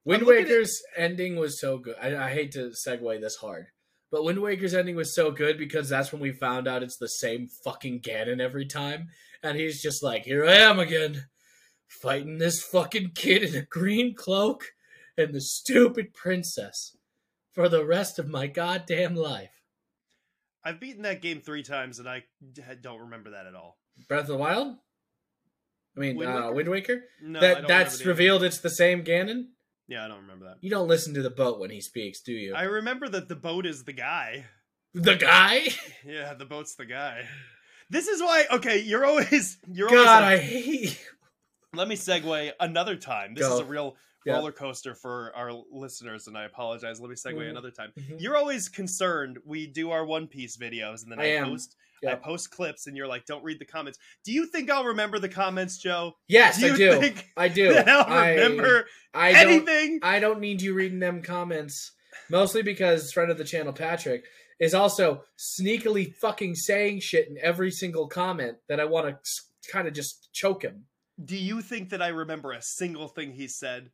Wind 0.04 0.24
at- 0.24 0.28
Waker's 0.28 0.82
ending 0.98 1.36
was 1.36 1.60
so 1.60 1.78
good. 1.78 1.96
I, 2.02 2.16
I 2.28 2.32
hate 2.32 2.52
to 2.54 2.72
segue 2.88 3.22
this 3.22 3.36
hard, 3.36 3.68
but 4.12 4.24
Wind 4.24 4.40
Waker's 4.42 4.74
ending 4.74 4.96
was 4.96 5.14
so 5.16 5.32
good 5.32 5.58
because 5.58 5.90
that's 5.90 6.12
when 6.12 6.22
we 6.22 6.32
found 6.32 6.68
out 6.68 6.84
it's 6.84 6.98
the 6.98 7.08
same 7.08 7.48
fucking 7.64 8.02
Ganon 8.02 8.40
every 8.40 8.66
time, 8.66 9.10
and 9.44 9.58
he's 9.58 9.82
just 9.82 10.04
like, 10.04 10.24
"Here 10.24 10.46
I 10.46 10.54
am 10.56 10.80
again, 10.80 11.26
fighting 11.88 12.38
this 12.38 12.62
fucking 12.64 13.12
kid 13.16 13.44
in 13.44 13.56
a 13.56 13.62
green 13.62 14.16
cloak 14.16 14.74
and 15.18 15.34
the 15.34 15.42
stupid 15.42 16.14
princess 16.14 16.98
for 17.54 17.70
the 17.70 17.86
rest 17.86 18.20
of 18.20 18.28
my 18.28 18.48
goddamn 18.48 19.16
life." 19.16 19.62
I've 20.64 20.80
beaten 20.80 21.04
that 21.04 21.22
game 21.22 21.42
three 21.42 21.62
times 21.62 22.00
and 22.00 22.10
I 22.10 22.24
don't 22.82 23.02
remember 23.02 23.32
that 23.32 23.46
at 23.46 23.54
all. 23.54 23.78
Breath 24.10 24.22
of 24.22 24.28
the 24.28 24.38
Wild. 24.38 24.78
I 25.96 26.00
mean, 26.00 26.18
Wind 26.18 26.32
uh, 26.32 26.34
Waker? 26.36 26.54
Wind 26.54 26.70
Waker. 26.70 27.04
No, 27.22 27.40
that 27.40 27.68
that's 27.68 28.06
revealed. 28.06 28.44
It's 28.44 28.60
the 28.60 28.70
same 28.70 29.04
Ganon. 29.04 29.46
Yeah, 29.88 30.04
I 30.04 30.08
don't 30.08 30.22
remember 30.22 30.46
that. 30.46 30.58
You 30.62 30.70
don't 30.72 30.88
listen 30.88 31.14
to 31.14 31.22
the 31.22 31.30
boat 31.30 31.60
when 31.60 31.70
he 31.70 31.80
speaks, 31.80 32.22
do 32.22 32.34
you? 32.34 32.56
I 32.56 32.64
remember 32.64 33.08
that 33.10 33.28
the 33.28 33.36
boat 33.36 33.66
is 33.66 33.84
the 33.84 33.94
guy. 33.94 34.46
the 34.94 35.16
guy. 35.16 35.68
Yeah, 36.06 36.34
the 36.34 36.46
boat's 36.46 36.76
the 36.76 36.86
guy. 36.86 37.26
This 37.90 38.08
is 38.08 38.22
why. 38.22 38.46
Okay, 38.52 38.80
you're 38.80 39.06
always 39.06 39.58
you're 39.72 39.90
God, 39.90 40.24
always. 40.24 40.40
I 40.40 40.44
hate. 40.44 40.82
you. 40.82 40.90
Let 41.76 41.88
me 41.88 41.96
segue 41.96 42.52
another 42.60 42.96
time. 42.96 43.34
This 43.34 43.48
Go. 43.48 43.56
is 43.56 43.60
a 43.62 43.66
real 43.66 43.96
Yeah. 44.26 44.34
roller 44.34 44.52
coaster 44.52 44.96
for 44.96 45.32
our 45.36 45.52
listeners, 45.72 46.28
and 46.28 46.38
I 46.38 46.46
apologize. 46.46 47.00
Let 47.00 47.10
me 47.10 47.16
segue 47.16 47.36
Mhm. 47.36 47.50
another 47.52 47.72
time. 47.72 47.92
Mhm. 47.98 48.20
You're 48.20 48.36
always 48.38 48.70
concerned. 48.70 49.38
We 49.46 49.68
do 49.68 49.92
our 49.92 50.04
One 50.06 50.28
Piece 50.28 50.58
videos, 50.58 51.04
and 51.04 51.12
then 51.12 51.20
I, 51.20 51.38
I 51.38 51.44
post 51.44 51.76
I 52.08 52.14
post 52.14 52.52
clips, 52.52 52.86
and 52.86 52.96
you're 52.96 53.08
like, 53.08 53.26
"Don't 53.26 53.44
read 53.44 53.58
the 53.58 53.66
comments." 53.66 53.98
Do 54.24 54.32
you 54.32 54.46
think 54.46 54.70
I'll 54.70 54.84
remember 54.84 55.18
the 55.18 55.30
comments, 55.30 55.78
Joe? 55.80 56.16
Yes, 56.28 56.60
do 56.60 56.68
you 56.68 56.74
I 56.74 56.78
do. 56.78 57.00
think 57.00 57.32
I 57.36 57.48
do. 57.48 57.76
I'll 57.88 58.04
I- 58.14 58.30
remember 58.32 58.88
I 59.14 59.32
don't. 59.34 59.52
anything? 59.52 60.00
I 60.04 60.20
don't 60.20 60.40
need 60.40 60.62
you 60.62 60.74
reading 60.76 61.00
them 61.00 61.24
comments. 61.24 61.94
Mostly 62.30 62.62
because 62.62 63.12
friend 63.12 63.32
of 63.32 63.38
the 63.40 63.44
channel 63.44 63.74
Patrick 63.74 64.26
is 64.60 64.74
also 64.76 65.24
sneakily 65.38 66.14
fucking 66.16 66.56
saying 66.56 67.00
shit 67.00 67.28
in 67.28 67.38
every 67.42 67.72
single 67.72 68.08
comment 68.08 68.58
that 68.70 68.80
I 68.80 68.86
want 68.86 69.08
to 69.24 69.42
kind 69.72 69.88
of 69.88 69.94
just 69.94 70.32
choke 70.32 70.62
him. 70.64 70.86
Do 71.24 71.38
you 71.38 71.62
think 71.62 71.90
that 71.90 72.02
I 72.02 72.10
remember 72.10 72.52
a 72.52 72.62
single 72.62 73.08
thing 73.08 73.32
he 73.34 73.48
said? 73.48 73.90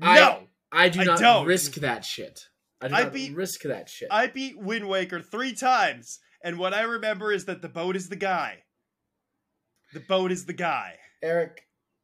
I- 0.00 0.16
no. 0.18 0.42
I 0.72 0.88
do 0.88 1.00
I 1.00 1.04
not 1.04 1.18
don't. 1.20 1.46
risk 1.46 1.74
that 1.74 2.04
shit. 2.04 2.40
I 2.80 2.88
do 2.88 2.94
I 2.94 3.02
not 3.04 3.12
beat- 3.12 3.34
risk 3.36 3.62
that 3.62 3.88
shit. 3.88 4.08
I 4.10 4.26
beat 4.26 4.58
Wind 4.58 4.88
Waker 4.88 5.20
three 5.22 5.54
times, 5.54 6.18
and 6.42 6.58
what 6.58 6.74
I 6.74 6.82
remember 6.82 7.30
is 7.32 7.44
that 7.46 7.62
the 7.62 7.68
boat 7.68 7.94
is 7.96 8.08
the 8.08 8.16
guy. 8.16 8.64
The 9.94 10.00
boat 10.00 10.32
is 10.32 10.44
the 10.46 10.52
guy. 10.52 10.96
Eric. 11.22 11.62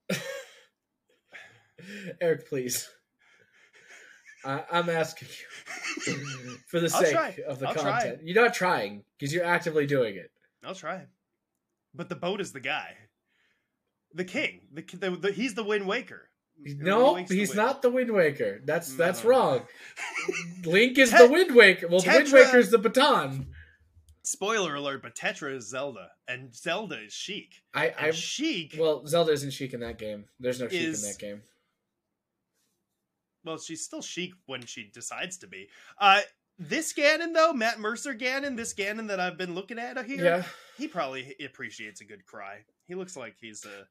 Eric, 2.20 2.48
please. 2.48 2.88
I, 4.44 4.64
I'm 4.70 4.88
asking 4.88 5.28
you 6.06 6.14
for 6.68 6.80
the 6.80 6.88
sake 6.88 7.12
try. 7.12 7.36
of 7.46 7.58
the 7.58 7.68
I'll 7.68 7.74
try. 7.74 8.00
content. 8.00 8.20
You're 8.24 8.42
not 8.42 8.54
trying 8.54 9.04
because 9.18 9.32
you're 9.34 9.44
actively 9.44 9.86
doing 9.86 10.16
it. 10.16 10.30
I'll 10.64 10.74
try. 10.74 11.06
But 11.94 12.08
the 12.08 12.16
boat 12.16 12.40
is 12.40 12.52
the 12.52 12.60
guy. 12.60 12.94
The 14.14 14.24
king. 14.24 14.60
The, 14.72 14.82
the, 14.82 15.10
the 15.10 15.32
he's 15.32 15.54
the 15.54 15.64
Wind 15.64 15.86
Waker. 15.86 16.28
No, 16.64 17.14
the 17.16 17.34
he's 17.34 17.48
wind. 17.50 17.56
not 17.56 17.82
the 17.82 17.90
Wind 17.90 18.10
Waker. 18.12 18.60
That's 18.64 18.92
that's 18.94 19.24
wrong. 19.24 19.62
Link 20.64 20.98
is 20.98 21.10
the 21.10 21.26
Wind 21.28 21.54
Waker. 21.54 21.88
Well, 21.88 22.00
the 22.00 22.08
Wind 22.08 22.26
Tetra- 22.28 22.32
Waker 22.46 22.58
is 22.58 22.70
the 22.70 22.78
baton. 22.78 23.48
Spoiler 24.24 24.76
alert, 24.76 25.02
but 25.02 25.16
Tetra 25.16 25.56
is 25.56 25.68
Zelda, 25.68 26.08
and 26.28 26.54
Zelda 26.54 27.02
is 27.04 27.12
Sheik. 27.12 27.54
I, 27.74 27.88
And 27.88 28.14
Sheik, 28.14 28.76
well, 28.78 29.04
Zelda 29.04 29.32
isn't 29.32 29.50
Sheik 29.52 29.72
in 29.74 29.80
that 29.80 29.98
game. 29.98 30.26
There's 30.38 30.60
no 30.60 30.68
Sheik 30.68 30.80
Is- 30.80 31.02
in 31.02 31.10
that 31.10 31.18
game. 31.18 31.42
well, 33.44 33.58
she's 33.58 33.82
still 33.84 34.02
Sheik 34.02 34.32
when 34.46 34.64
she 34.64 34.88
decides 34.94 35.38
to 35.38 35.48
be. 35.48 35.68
Uh, 35.98 36.20
this 36.58 36.92
Ganon, 36.92 37.34
though, 37.34 37.52
Matt 37.52 37.80
Mercer 37.80 38.14
Ganon, 38.14 38.56
this 38.56 38.74
Ganon 38.74 39.08
that 39.08 39.18
I've 39.18 39.36
been 39.38 39.54
looking 39.56 39.78
at 39.80 40.04
here, 40.06 40.24
Yeah, 40.24 40.42
he 40.78 40.86
probably 40.86 41.34
appreciates 41.44 42.00
a 42.00 42.04
good 42.04 42.24
cry. 42.24 42.58
He 42.86 42.94
looks 42.94 43.16
like 43.16 43.34
he's 43.40 43.64
a. 43.64 43.86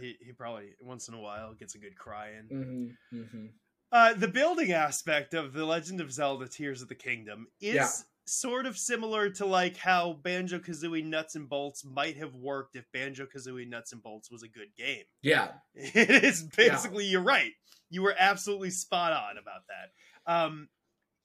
He, 0.00 0.16
he 0.20 0.32
probably 0.32 0.70
once 0.80 1.08
in 1.08 1.14
a 1.14 1.20
while 1.20 1.54
gets 1.54 1.74
a 1.74 1.78
good 1.78 1.96
cry 1.96 2.30
in. 2.38 2.96
hmm 3.10 3.18
hmm 3.30 3.46
Uh, 3.92 4.14
the 4.14 4.28
building 4.28 4.72
aspect 4.72 5.34
of 5.34 5.52
The 5.52 5.64
Legend 5.64 6.00
of 6.00 6.12
Zelda: 6.12 6.48
Tears 6.48 6.82
of 6.82 6.88
the 6.88 6.94
Kingdom 6.94 7.46
is 7.60 7.74
Yeah. 7.74 7.88
sort 8.26 8.66
of 8.66 8.76
similar 8.76 9.30
to 9.30 9.46
like 9.46 9.76
how 9.76 10.14
Banjo 10.14 10.58
Kazooie 10.58 11.04
Nuts 11.04 11.36
and 11.36 11.48
Bolts 11.48 11.84
might 11.84 12.16
have 12.16 12.34
worked 12.34 12.74
if 12.76 12.90
Banjo 12.92 13.26
Kazooie 13.26 13.68
Nuts 13.68 13.92
and 13.92 14.02
Bolts 14.02 14.30
was 14.30 14.42
a 14.42 14.48
good 14.48 14.74
game. 14.76 15.04
yeah. 15.22 15.52
It 15.74 16.24
is 16.24 16.42
basically 16.56 17.04
you're 17.06 17.22
right. 17.22 17.52
You 17.90 18.02
were 18.02 18.14
absolutely 18.18 18.70
spot 18.70 19.12
on 19.12 19.38
about 19.38 19.62
that. 19.68 20.32
Um, 20.32 20.68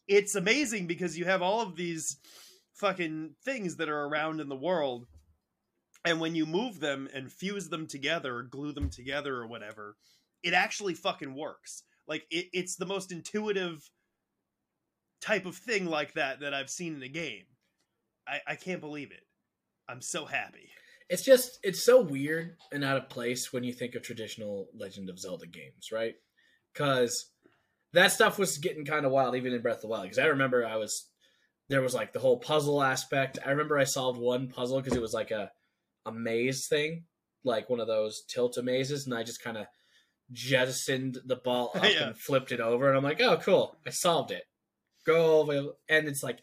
it's 0.07 0.35
amazing 0.35 0.85
because 0.87 1.17
you 1.17 1.25
have 1.25 1.41
all 1.41 1.61
of 1.61 1.75
these 1.75 2.17
fucking 2.75 3.35
things 3.43 3.77
that 3.77 3.89
are 3.89 4.05
around 4.05 4.39
in 4.41 4.49
the 4.49 4.55
world, 4.55 5.07
and 6.03 6.19
when 6.19 6.35
you 6.35 6.45
move 6.45 6.79
them 6.79 7.07
and 7.13 7.31
fuse 7.31 7.69
them 7.69 7.87
together 7.87 8.37
or 8.37 8.43
glue 8.43 8.71
them 8.71 8.89
together 8.89 9.35
or 9.35 9.47
whatever, 9.47 9.95
it 10.43 10.53
actually 10.53 10.95
fucking 10.95 11.35
works. 11.35 11.83
Like 12.07 12.25
it, 12.31 12.47
it's 12.53 12.75
the 12.75 12.85
most 12.85 13.11
intuitive 13.11 13.89
type 15.21 15.45
of 15.45 15.55
thing 15.55 15.85
like 15.85 16.13
that 16.13 16.39
that 16.39 16.53
I've 16.53 16.69
seen 16.69 16.95
in 16.95 17.03
a 17.03 17.07
game. 17.07 17.45
I, 18.27 18.39
I 18.47 18.55
can't 18.55 18.81
believe 18.81 19.11
it. 19.11 19.23
I'm 19.87 20.01
so 20.01 20.25
happy. 20.25 20.69
It's 21.09 21.23
just 21.23 21.59
it's 21.63 21.83
so 21.83 22.01
weird 22.01 22.55
and 22.71 22.83
out 22.83 22.97
of 22.97 23.09
place 23.09 23.51
when 23.51 23.63
you 23.63 23.73
think 23.73 23.95
of 23.95 24.01
traditional 24.01 24.67
Legend 24.73 25.09
of 25.09 25.19
Zelda 25.19 25.45
games, 25.45 25.89
right? 25.91 26.15
Because 26.73 27.29
that 27.93 28.11
stuff 28.13 28.39
was 28.39 28.57
getting 28.57 28.85
kind 28.85 29.05
of 29.05 29.11
wild 29.11 29.35
even 29.35 29.53
in 29.53 29.61
Breath 29.61 29.77
of 29.77 29.81
the 29.81 29.87
Wild. 29.87 30.03
Because 30.03 30.19
I 30.19 30.27
remember 30.27 30.65
I 30.65 30.77
was 30.77 31.07
there 31.69 31.81
was 31.81 31.93
like 31.93 32.13
the 32.13 32.19
whole 32.19 32.39
puzzle 32.39 32.81
aspect. 32.81 33.39
I 33.45 33.49
remember 33.51 33.77
I 33.77 33.83
solved 33.83 34.19
one 34.19 34.47
puzzle 34.47 34.79
because 34.81 34.95
it 34.95 35.01
was 35.01 35.13
like 35.13 35.31
a 35.31 35.51
a 36.05 36.11
maze 36.11 36.67
thing, 36.67 37.05
like 37.43 37.69
one 37.69 37.79
of 37.79 37.87
those 37.87 38.23
tilt 38.27 38.57
a 38.57 38.63
mazes, 38.63 39.05
and 39.05 39.15
I 39.15 39.23
just 39.23 39.43
kind 39.43 39.57
of 39.57 39.67
jettisoned 40.31 41.19
the 41.25 41.35
ball 41.35 41.71
up 41.75 41.83
Yeah. 41.83 42.07
and 42.07 42.17
flipped 42.17 42.51
it 42.51 42.59
over, 42.59 42.87
and 42.87 42.97
I'm 42.97 43.03
like, 43.03 43.21
oh, 43.21 43.37
cool, 43.37 43.77
I 43.85 43.89
solved 43.89 44.31
it. 44.31 44.43
Go 45.05 45.39
over, 45.39 45.73
and 45.89 46.07
it's 46.07 46.23
like 46.23 46.39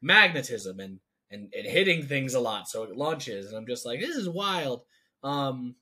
magnetism 0.00 0.80
and 0.80 1.00
and 1.30 1.52
and 1.56 1.66
hitting 1.66 2.06
things 2.06 2.34
a 2.34 2.40
lot, 2.40 2.68
so 2.68 2.84
it 2.84 2.96
launches, 2.96 3.48
and 3.48 3.56
I'm 3.56 3.66
just 3.66 3.84
like, 3.84 4.00
this 4.00 4.16
is 4.16 4.28
wild. 4.28 4.82
Um, 5.22 5.74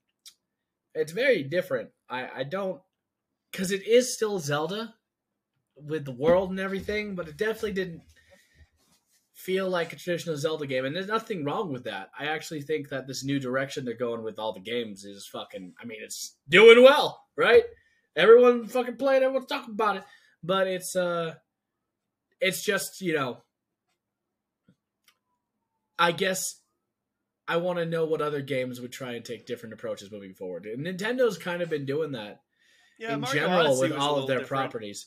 it's 0.95 1.13
very 1.13 1.43
different. 1.45 1.91
I 2.09 2.29
I 2.37 2.43
don't 2.43 2.81
because 3.53 3.71
it 3.71 3.87
is 3.87 4.13
still 4.15 4.39
Zelda 4.41 4.95
with 5.77 6.05
the 6.05 6.13
world 6.13 6.51
and 6.51 6.59
everything, 6.59 7.15
but 7.15 7.29
it 7.29 7.37
definitely 7.37 7.73
didn't 7.73 8.03
feel 9.37 9.69
like 9.69 9.93
a 9.93 9.97
traditional 9.97 10.37
Zelda 10.37 10.67
game, 10.67 10.85
and 10.85 10.97
there's 10.97 11.07
nothing 11.07 11.45
wrong 11.45 11.71
with 11.71 11.85
that. 11.85 12.11
I 12.19 12.27
actually 12.27 12.63
think 12.63 12.89
that 12.89 13.07
this 13.07 13.23
new 13.23 13.39
direction 13.39 13.85
they're 13.85 13.95
going 13.95 14.25
with 14.25 14.39
all 14.39 14.53
the 14.53 14.61
games 14.61 15.05
is 15.05 15.29
fucking. 15.31 15.75
I 15.81 15.85
mean, 15.85 15.99
it's 16.03 16.35
doing 16.49 16.83
well, 16.83 17.23
right? 17.37 17.63
Everyone 18.17 18.67
fucking 18.67 18.97
playing, 18.97 19.23
everyone's 19.23 19.47
talking 19.47 19.75
about 19.75 19.97
it, 19.99 20.05
but 20.43 20.67
it's 20.67 20.97
uh, 20.97 21.35
it's 22.41 22.65
just 22.65 23.01
you 23.03 23.13
know, 23.15 23.43
I 25.99 26.13
guess 26.13 26.43
I 27.49 27.59
want 27.59 27.79
to 27.79 27.87
know 27.87 28.05
what 28.07 28.21
other 28.23 28.41
games 28.43 28.81
would 28.81 28.93
try 28.93 29.13
and 29.13 29.25
take 29.25 29.47
different 29.47 29.75
approaches 29.75 30.11
moving 30.11 30.35
forward. 30.35 30.67
And 30.67 30.85
Nintendo's 30.87 31.39
kind 31.39 31.63
of 31.63 31.71
been 31.71 31.87
doing 31.87 32.13
that 32.13 32.41
Yeah, 32.99 33.15
in 33.15 33.21
Mario 33.21 33.41
general 33.41 33.67
Odyssey 33.67 33.83
with 33.83 33.93
all 33.93 34.17
of 34.17 34.27
their 34.27 34.41
different. 34.41 34.63
properties. 34.71 35.07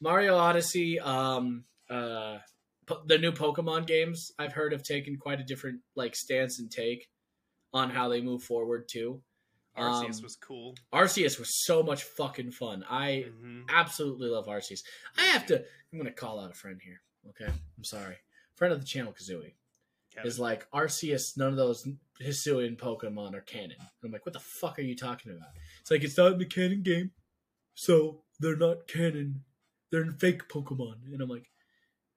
Mario 0.00 0.36
Odyssey, 0.36 0.98
um, 1.00 1.64
uh, 1.88 2.38
the 3.06 3.18
new 3.18 3.32
Pokemon 3.32 3.86
games 3.86 4.32
I've 4.38 4.52
heard 4.52 4.72
have 4.72 4.82
taken 4.82 5.16
quite 5.16 5.40
a 5.40 5.44
different 5.44 5.80
like 5.96 6.14
stance 6.16 6.58
and 6.58 6.70
take 6.70 7.08
on 7.72 7.90
how 7.90 8.08
they 8.08 8.20
move 8.20 8.42
forward 8.42 8.88
too. 8.88 9.22
Arceus 9.76 10.16
Um, 10.16 10.22
was 10.22 10.36
cool. 10.36 10.74
Arceus 10.92 11.38
was 11.38 11.64
so 11.64 11.82
much 11.82 12.02
fucking 12.02 12.50
fun. 12.50 12.84
I 12.88 13.26
hmm 13.40 13.62
absolutely 13.68 14.28
love 14.28 14.46
Arceus. 14.46 14.80
I 15.16 15.22
have 15.26 15.46
to. 15.46 15.64
I'm 15.92 15.98
gonna 15.98 16.10
call 16.12 16.40
out 16.40 16.50
a 16.50 16.54
friend 16.54 16.80
here. 16.82 17.00
Okay, 17.28 17.52
I'm 17.76 17.84
sorry. 17.84 18.16
Friend 18.56 18.72
of 18.72 18.80
the 18.80 18.86
channel, 18.86 19.12
Kazooie 19.12 19.54
is 20.24 20.38
like 20.40 20.68
Arceus. 20.72 21.36
None 21.36 21.48
of 21.50 21.56
those 21.56 21.86
Hisuian 22.20 22.76
Pokemon 22.76 23.34
are 23.34 23.40
canon. 23.42 23.76
And 23.78 23.88
I'm 24.04 24.10
like, 24.12 24.26
what 24.26 24.32
the 24.32 24.40
fuck 24.40 24.78
are 24.78 24.82
you 24.82 24.96
talking 24.96 25.32
about? 25.32 25.50
It's 25.80 25.90
like 25.90 26.02
it's 26.02 26.16
not 26.18 26.32
in 26.32 26.38
the 26.38 26.46
canon 26.46 26.82
game, 26.82 27.12
so 27.74 28.22
they're 28.40 28.56
not 28.56 28.88
canon. 28.88 29.44
They're 29.90 30.02
in 30.02 30.12
fake 30.18 30.48
Pokemon. 30.48 31.04
And 31.12 31.20
I'm 31.20 31.28
like, 31.28 31.49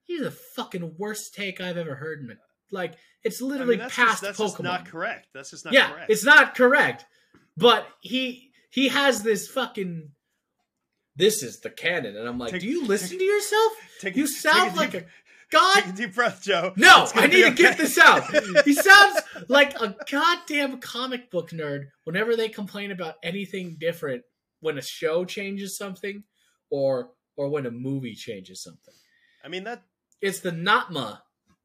he's 0.05 0.21
the 0.21 0.31
fucking 0.31 0.95
worst 0.97 1.33
take 1.33 1.59
I've 1.61 1.77
ever 1.77 1.95
heard. 1.95 2.19
In 2.21 2.37
like, 2.71 2.95
it's 3.23 3.41
I 3.41 3.45
literally 3.45 3.71
mean, 3.77 3.79
that's 3.79 3.95
past 3.95 4.09
just, 4.09 4.21
that's 4.23 4.39
Pokemon. 4.39 4.47
just 4.51 4.63
not 4.63 4.85
correct. 4.87 5.27
That's 5.33 5.51
just 5.51 5.65
not 5.65 5.73
yeah, 5.73 5.91
correct. 5.91 6.11
it's 6.11 6.23
not 6.23 6.55
correct. 6.55 7.05
But 7.57 7.87
he 8.01 8.51
he 8.69 8.87
has 8.89 9.21
this 9.23 9.47
fucking. 9.47 10.09
This 11.15 11.43
is 11.43 11.59
the 11.59 11.69
canon, 11.69 12.17
and 12.17 12.27
I'm 12.27 12.39
like, 12.39 12.51
Take- 12.51 12.61
do 12.61 12.67
you 12.67 12.85
listen 12.87 13.17
to 13.19 13.23
yourself? 13.33 13.71
Take- 14.01 14.15
You 14.15 14.25
sound 14.27 14.73
a 14.73 14.75
like 14.75 14.91
deep, 14.91 15.01
a 15.03 15.05
god 15.51 15.75
take 15.75 15.85
a 15.85 15.91
deep 15.91 16.15
breath, 16.15 16.41
Joe. 16.41 16.73
no, 16.75 17.07
I 17.13 17.27
need 17.27 17.43
to 17.43 17.51
get 17.51 17.77
this 17.77 17.99
out. 17.99 18.23
He 18.65 18.73
sounds 18.73 19.19
like 19.47 19.79
a 19.79 19.95
goddamn 20.09 20.79
comic 20.79 21.29
book 21.29 21.51
nerd 21.51 21.89
whenever 22.05 22.35
they 22.35 22.49
complain 22.49 22.89
about 22.91 23.15
anything 23.21 23.77
different 23.79 24.23
when 24.61 24.79
a 24.79 24.81
show 24.81 25.23
changes 25.25 25.77
something 25.77 26.23
or 26.71 27.11
or 27.35 27.49
when 27.49 27.67
a 27.67 27.71
movie 27.71 28.15
changes 28.15 28.63
something. 28.63 28.93
I 29.45 29.49
mean 29.49 29.65
that 29.65 29.83
It's 30.23 30.39
the 30.39 30.51
Natma 30.51 31.19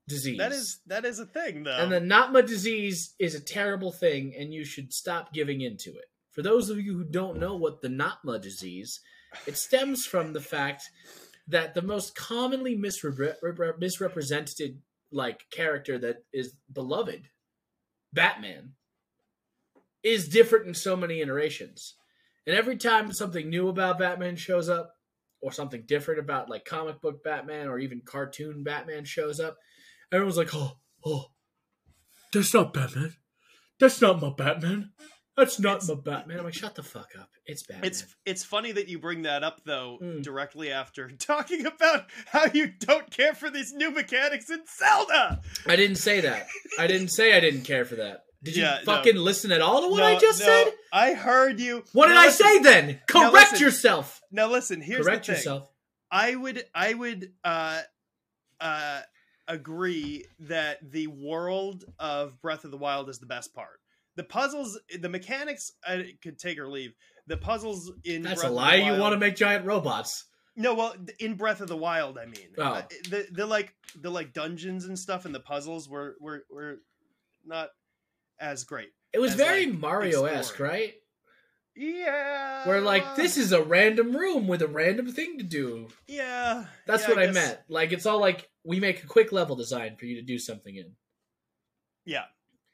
disease. 0.08 0.38
that 0.38 0.52
is 0.52 0.80
that 0.86 1.04
is 1.04 1.20
a 1.20 1.26
thing 1.26 1.62
though. 1.62 1.76
and 1.76 1.92
the 1.92 2.00
Natma 2.00 2.44
disease 2.44 3.14
is 3.18 3.34
a 3.34 3.40
terrible 3.40 3.92
thing 3.92 4.34
and 4.36 4.52
you 4.52 4.64
should 4.64 4.92
stop 4.92 5.32
giving 5.32 5.60
into 5.60 5.90
it. 5.90 6.06
For 6.32 6.42
those 6.42 6.68
of 6.68 6.80
you 6.80 6.92
who 6.94 7.04
don't 7.04 7.38
know 7.38 7.56
what 7.56 7.80
the 7.80 7.88
Natma 7.88 8.40
disease, 8.40 9.00
it 9.46 9.56
stems 9.56 10.06
from 10.06 10.32
the 10.32 10.40
fact 10.40 10.82
that 11.46 11.74
the 11.74 11.82
most 11.82 12.14
commonly 12.14 12.76
misrepre- 12.76 13.36
repre- 13.44 13.78
misrepresented 13.78 14.80
like 15.12 15.48
character 15.50 15.98
that 15.98 16.24
is 16.32 16.54
beloved, 16.72 17.28
Batman, 18.12 18.72
is 20.02 20.28
different 20.28 20.66
in 20.66 20.74
so 20.74 20.96
many 20.96 21.20
iterations. 21.20 21.94
And 22.46 22.56
every 22.56 22.76
time 22.76 23.12
something 23.12 23.48
new 23.48 23.68
about 23.68 23.98
Batman 23.98 24.36
shows 24.36 24.68
up, 24.68 24.94
or 25.40 25.52
something 25.52 25.84
different 25.86 26.20
about 26.20 26.48
like 26.50 26.64
comic 26.64 27.00
book 27.00 27.22
Batman 27.22 27.68
or 27.68 27.78
even 27.78 28.00
cartoon 28.04 28.62
Batman 28.64 29.04
shows 29.04 29.38
up, 29.40 29.56
everyone's 30.12 30.36
like, 30.36 30.54
"Oh, 30.54 30.78
oh, 31.04 31.26
that's 32.32 32.52
not 32.54 32.74
Batman. 32.74 33.14
That's 33.80 34.00
not 34.00 34.20
my 34.20 34.30
Batman. 34.36 34.92
That's 35.36 35.60
not 35.60 35.76
It's- 35.82 35.88
my 35.88 35.94
Batman." 35.94 36.38
I'm 36.38 36.44
like, 36.44 36.54
"Shut 36.54 36.74
the 36.74 36.82
fuck 36.82 37.10
up. 37.18 37.30
It's 37.46 37.62
Batman." 37.62 37.86
It's 37.86 38.04
it's 38.26 38.44
funny 38.44 38.72
that 38.72 38.88
you 38.88 38.98
bring 38.98 39.22
that 39.22 39.44
up 39.44 39.60
though 39.64 39.98
Mm. 40.02 40.22
directly 40.22 40.72
after 40.72 41.08
talking 41.18 41.64
about 41.66 42.06
how 42.26 42.46
you 42.52 42.66
don't 42.66 43.10
care 43.10 43.34
for 43.34 43.48
these 43.50 43.72
new 43.72 43.90
mechanics 43.90 44.50
in 44.50 44.62
Zelda. 44.78 45.40
I 45.66 45.76
didn't 45.76 45.96
say 45.96 46.20
that. 46.20 46.46
I 46.78 46.86
didn't 46.88 47.08
say 47.08 47.34
I 47.36 47.40
didn't 47.40 47.62
care 47.62 47.84
for 47.84 47.94
that. 47.96 48.24
Did 48.42 48.56
you 48.56 48.62
Yeah, 48.62 48.78
no. 48.86 48.94
fucking 48.94 49.16
listen 49.16 49.50
at 49.52 49.60
all 49.60 49.82
to 49.82 49.88
what 49.88 49.98
No, 49.98 50.04
I 50.06 50.18
just 50.18 50.40
no, 50.40 50.46
said? 50.46 50.72
I 50.92 51.14
heard 51.14 51.58
you. 51.60 51.84
What 51.92 52.06
did 52.06 52.14
Now 52.14 52.20
I 52.20 52.28
say 52.30 52.58
then? 52.60 53.00
Correct 53.08 53.32
listen. 53.52 53.58
yourself. 53.60 54.20
Now 54.30 54.48
listen, 54.50 54.80
here's 54.80 55.04
Correct 55.04 55.26
the 55.26 55.32
thing. 55.32 55.38
yourself. 55.40 55.70
I 56.10 56.34
would 56.36 56.64
I 56.74 56.94
would 56.94 57.32
uh 57.44 57.80
uh 58.60 59.00
agree 59.46 60.24
that 60.40 60.78
the 60.90 61.06
world 61.08 61.84
of 61.98 62.40
Breath 62.40 62.64
of 62.64 62.70
the 62.70 62.76
Wild 62.76 63.08
is 63.08 63.18
the 63.18 63.26
best 63.26 63.54
part. 63.54 63.80
The 64.16 64.24
puzzles, 64.24 64.78
the 65.00 65.08
mechanics, 65.08 65.72
I 65.86 66.12
could 66.22 66.38
take 66.38 66.58
or 66.58 66.68
leave. 66.68 66.92
The 67.28 67.36
puzzles 67.36 67.92
in 68.04 68.22
That's 68.22 68.40
Breath 68.40 68.50
a 68.50 68.54
lie. 68.54 68.74
You 68.76 68.98
want 69.00 69.12
to 69.12 69.18
make 69.18 69.36
giant 69.36 69.64
robots. 69.64 70.24
No, 70.56 70.74
well, 70.74 70.94
in 71.20 71.34
Breath 71.34 71.60
of 71.60 71.68
the 71.68 71.76
Wild, 71.76 72.18
I 72.18 72.26
mean, 72.26 72.48
Oh. 72.58 72.62
Uh, 72.62 72.82
the 73.10 73.26
the 73.30 73.46
like 73.46 73.74
the 74.00 74.10
like 74.10 74.32
dungeons 74.32 74.84
and 74.86 74.98
stuff 74.98 75.24
and 75.24 75.34
the 75.34 75.40
puzzles 75.40 75.88
were 75.88 76.16
were 76.20 76.44
were 76.50 76.78
not 77.44 77.68
as 78.40 78.64
great. 78.64 78.90
It 79.12 79.20
was 79.20 79.32
As, 79.32 79.36
very 79.36 79.66
like, 79.66 79.78
Mario 79.78 80.24
esque, 80.24 80.58
right? 80.60 80.94
Yeah, 81.74 82.66
Where 82.66 82.80
like 82.80 83.14
this 83.14 83.36
is 83.36 83.52
a 83.52 83.62
random 83.62 84.16
room 84.16 84.48
with 84.48 84.62
a 84.62 84.66
random 84.66 85.12
thing 85.12 85.38
to 85.38 85.44
do. 85.44 85.86
Yeah, 86.08 86.64
That's 86.86 87.04
yeah, 87.04 87.08
what 87.08 87.18
I, 87.20 87.26
guess- 87.26 87.34
meant. 87.34 87.58
Like 87.68 87.92
it's 87.92 88.04
all 88.04 88.20
like 88.20 88.50
we 88.64 88.80
make 88.80 89.04
a 89.04 89.06
quick 89.06 89.30
level 89.30 89.54
design 89.54 89.96
for 89.96 90.06
you 90.06 90.16
to 90.16 90.22
do 90.22 90.38
something 90.38 90.74
in. 90.74 90.92
Yeah. 92.04 92.24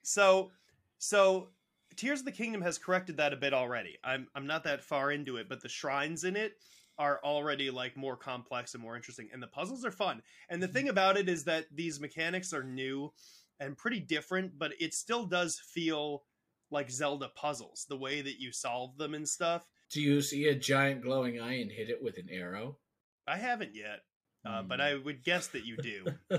So 0.02 0.52
so 0.98 1.48
Tears 1.96 2.20
of 2.20 2.24
the 2.24 2.32
Kingdom 2.32 2.62
has 2.62 2.78
corrected 2.78 3.18
that 3.18 3.34
a 3.34 3.36
bit 3.36 3.52
already. 3.52 3.98
I'm 4.02 4.26
I'm 4.34 4.46
not 4.46 4.64
that 4.64 4.82
far 4.82 5.12
into 5.12 5.36
it, 5.36 5.50
but 5.50 5.60
the 5.60 5.68
shrines 5.68 6.24
in 6.24 6.34
it 6.34 6.54
are 6.96 7.20
already 7.22 7.70
like 7.70 7.98
more 7.98 8.16
complex 8.16 8.72
and 8.72 8.82
more 8.82 8.96
interesting 8.96 9.28
and 9.34 9.42
the 9.42 9.48
puzzles 9.48 9.84
are 9.84 9.90
fun. 9.90 10.22
And 10.48 10.62
the 10.62 10.66
mm-hmm. 10.66 10.74
thing 10.76 10.88
about 10.88 11.18
it 11.18 11.28
is 11.28 11.44
that 11.44 11.66
these 11.74 12.00
mechanics 12.00 12.54
are 12.54 12.62
new 12.62 13.12
and 13.60 13.76
pretty 13.76 14.00
different, 14.00 14.58
but 14.58 14.72
it 14.80 14.94
still 14.94 15.26
does 15.26 15.60
feel 15.72 16.24
like 16.70 16.90
Zelda 16.90 17.28
puzzles, 17.34 17.86
the 17.88 17.96
way 17.96 18.20
that 18.20 18.40
you 18.40 18.52
solve 18.52 18.96
them 18.96 19.14
and 19.14 19.28
stuff. 19.28 19.64
Do 19.90 20.00
you 20.00 20.20
see 20.20 20.48
a 20.48 20.54
giant 20.54 21.02
glowing 21.02 21.40
eye 21.40 21.60
and 21.60 21.70
hit 21.70 21.88
it 21.90 22.02
with 22.02 22.18
an 22.18 22.28
arrow? 22.30 22.78
I 23.26 23.36
haven't 23.36 23.74
yet, 23.74 24.00
uh, 24.44 24.62
but 24.62 24.76
Hmm. 24.80 24.86
I 24.86 24.94
would 24.96 25.22
guess 25.22 25.46
that 25.48 25.64
you 25.64 25.76
do. 25.76 26.04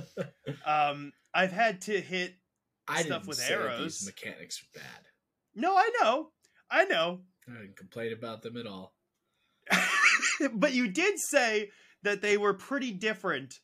um, 0.65 1.13
I've 1.33 1.51
had 1.51 1.81
to 1.81 1.99
hit 1.99 2.35
I 2.87 3.03
stuff 3.03 3.21
didn't 3.23 3.27
with 3.29 3.49
arrows. 3.49 3.99
these 3.99 4.05
mechanics 4.07 4.61
are 4.61 4.79
bad. 4.79 5.05
No, 5.55 5.75
I 5.75 5.89
know. 6.01 6.31
I 6.69 6.85
know. 6.85 7.21
I 7.47 7.61
didn't 7.61 7.77
complain 7.77 8.13
about 8.13 8.41
them 8.41 8.57
at 8.57 8.67
all. 8.67 8.93
but 10.53 10.73
you 10.73 10.87
did 10.87 11.19
say 11.19 11.69
that 12.03 12.21
they 12.21 12.37
were 12.37 12.53
pretty 12.53 12.91
different. 12.91 13.59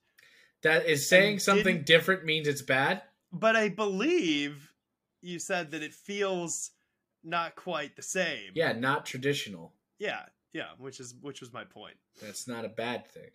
That 0.63 0.85
is 0.85 1.09
saying 1.09 1.39
something 1.39 1.83
different 1.83 2.23
means 2.23 2.47
it's 2.47 2.61
bad. 2.61 3.01
But 3.31 3.55
I 3.55 3.69
believe 3.69 4.73
you 5.21 5.39
said 5.39 5.71
that 5.71 5.83
it 5.83 5.93
feels 5.93 6.71
not 7.23 7.55
quite 7.55 7.95
the 7.95 8.01
same. 8.01 8.51
Yeah, 8.53 8.73
not 8.73 9.05
traditional. 9.05 9.73
Yeah. 9.99 10.23
Yeah, 10.53 10.67
which 10.77 10.99
is 10.99 11.15
which 11.21 11.39
was 11.39 11.53
my 11.53 11.63
point. 11.63 11.95
That's 12.21 12.47
not 12.47 12.65
a 12.65 12.69
bad 12.69 13.07
thing. 13.07 13.29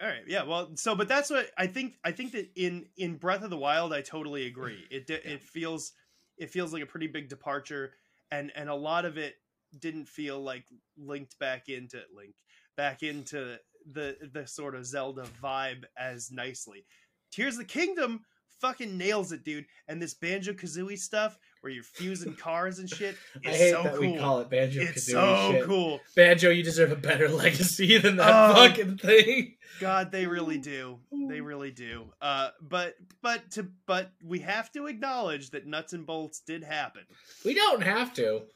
All 0.00 0.08
right. 0.08 0.22
Yeah. 0.26 0.44
Well, 0.44 0.76
so 0.76 0.94
but 0.94 1.08
that's 1.08 1.30
what 1.30 1.50
I 1.58 1.66
think. 1.66 1.96
I 2.04 2.12
think 2.12 2.32
that 2.32 2.50
in 2.54 2.86
in 2.96 3.16
Breath 3.16 3.42
of 3.42 3.50
the 3.50 3.56
Wild, 3.56 3.92
I 3.92 4.02
totally 4.02 4.46
agree. 4.46 4.84
It 4.90 5.06
di- 5.06 5.14
it 5.14 5.42
feels 5.42 5.92
it 6.36 6.50
feels 6.50 6.72
like 6.72 6.82
a 6.82 6.86
pretty 6.86 7.08
big 7.08 7.28
departure, 7.28 7.94
and 8.30 8.52
and 8.54 8.68
a 8.68 8.74
lot 8.74 9.04
of 9.04 9.18
it 9.18 9.34
didn't 9.76 10.06
feel 10.08 10.40
like 10.40 10.64
linked 10.96 11.38
back 11.38 11.68
into 11.68 12.00
link 12.14 12.34
back 12.76 13.02
into 13.02 13.56
the 13.84 14.16
the 14.32 14.46
sort 14.46 14.74
of 14.76 14.86
Zelda 14.86 15.26
vibe 15.42 15.84
as 15.98 16.30
nicely. 16.30 16.84
Tears 17.32 17.54
of 17.54 17.60
the 17.60 17.64
Kingdom 17.64 18.24
fucking 18.60 18.96
nails 18.96 19.32
it, 19.32 19.44
dude. 19.44 19.66
And 19.88 20.00
this 20.00 20.14
Banjo 20.14 20.52
Kazooie 20.52 20.98
stuff, 20.98 21.38
where 21.60 21.72
you're 21.72 21.82
fusing 21.84 22.34
cars 22.36 22.78
and 22.78 22.88
shit, 22.88 23.16
I 23.44 23.50
hate 23.50 23.70
so 23.72 23.82
that 23.82 23.92
cool. 23.94 24.00
we 24.12 24.16
call 24.18 24.40
it 24.40 24.50
Banjo 24.50 24.80
Kazooie. 24.82 24.88
it's 24.90 25.06
so 25.10 25.52
shit. 25.52 25.64
cool. 25.64 26.00
Banjo, 26.16 26.50
you 26.50 26.62
deserve 26.62 26.92
a 26.92 26.96
better 26.96 27.28
legacy 27.44 27.98
than 27.98 28.16
that 28.16 28.30
Oh. 28.50 28.54
fucking 28.54 28.98
thing. 28.98 29.56
God, 29.80 30.12
they 30.12 30.26
really 30.26 30.58
do. 30.58 30.98
They 31.28 31.40
really 31.40 31.72
do. 31.72 32.04
Uh, 32.22 32.50
but 32.60 32.94
but 33.22 33.50
to 33.52 33.66
but 33.86 34.12
we 34.22 34.38
have 34.40 34.70
to 34.72 34.86
acknowledge 34.86 35.50
that 35.50 35.66
nuts 35.66 35.92
and 35.94 36.06
bolts 36.06 36.40
did 36.40 36.62
happen. 36.62 37.02
We 37.44 37.54
don't 37.54 37.82
have 37.82 38.14
to. 38.14 38.42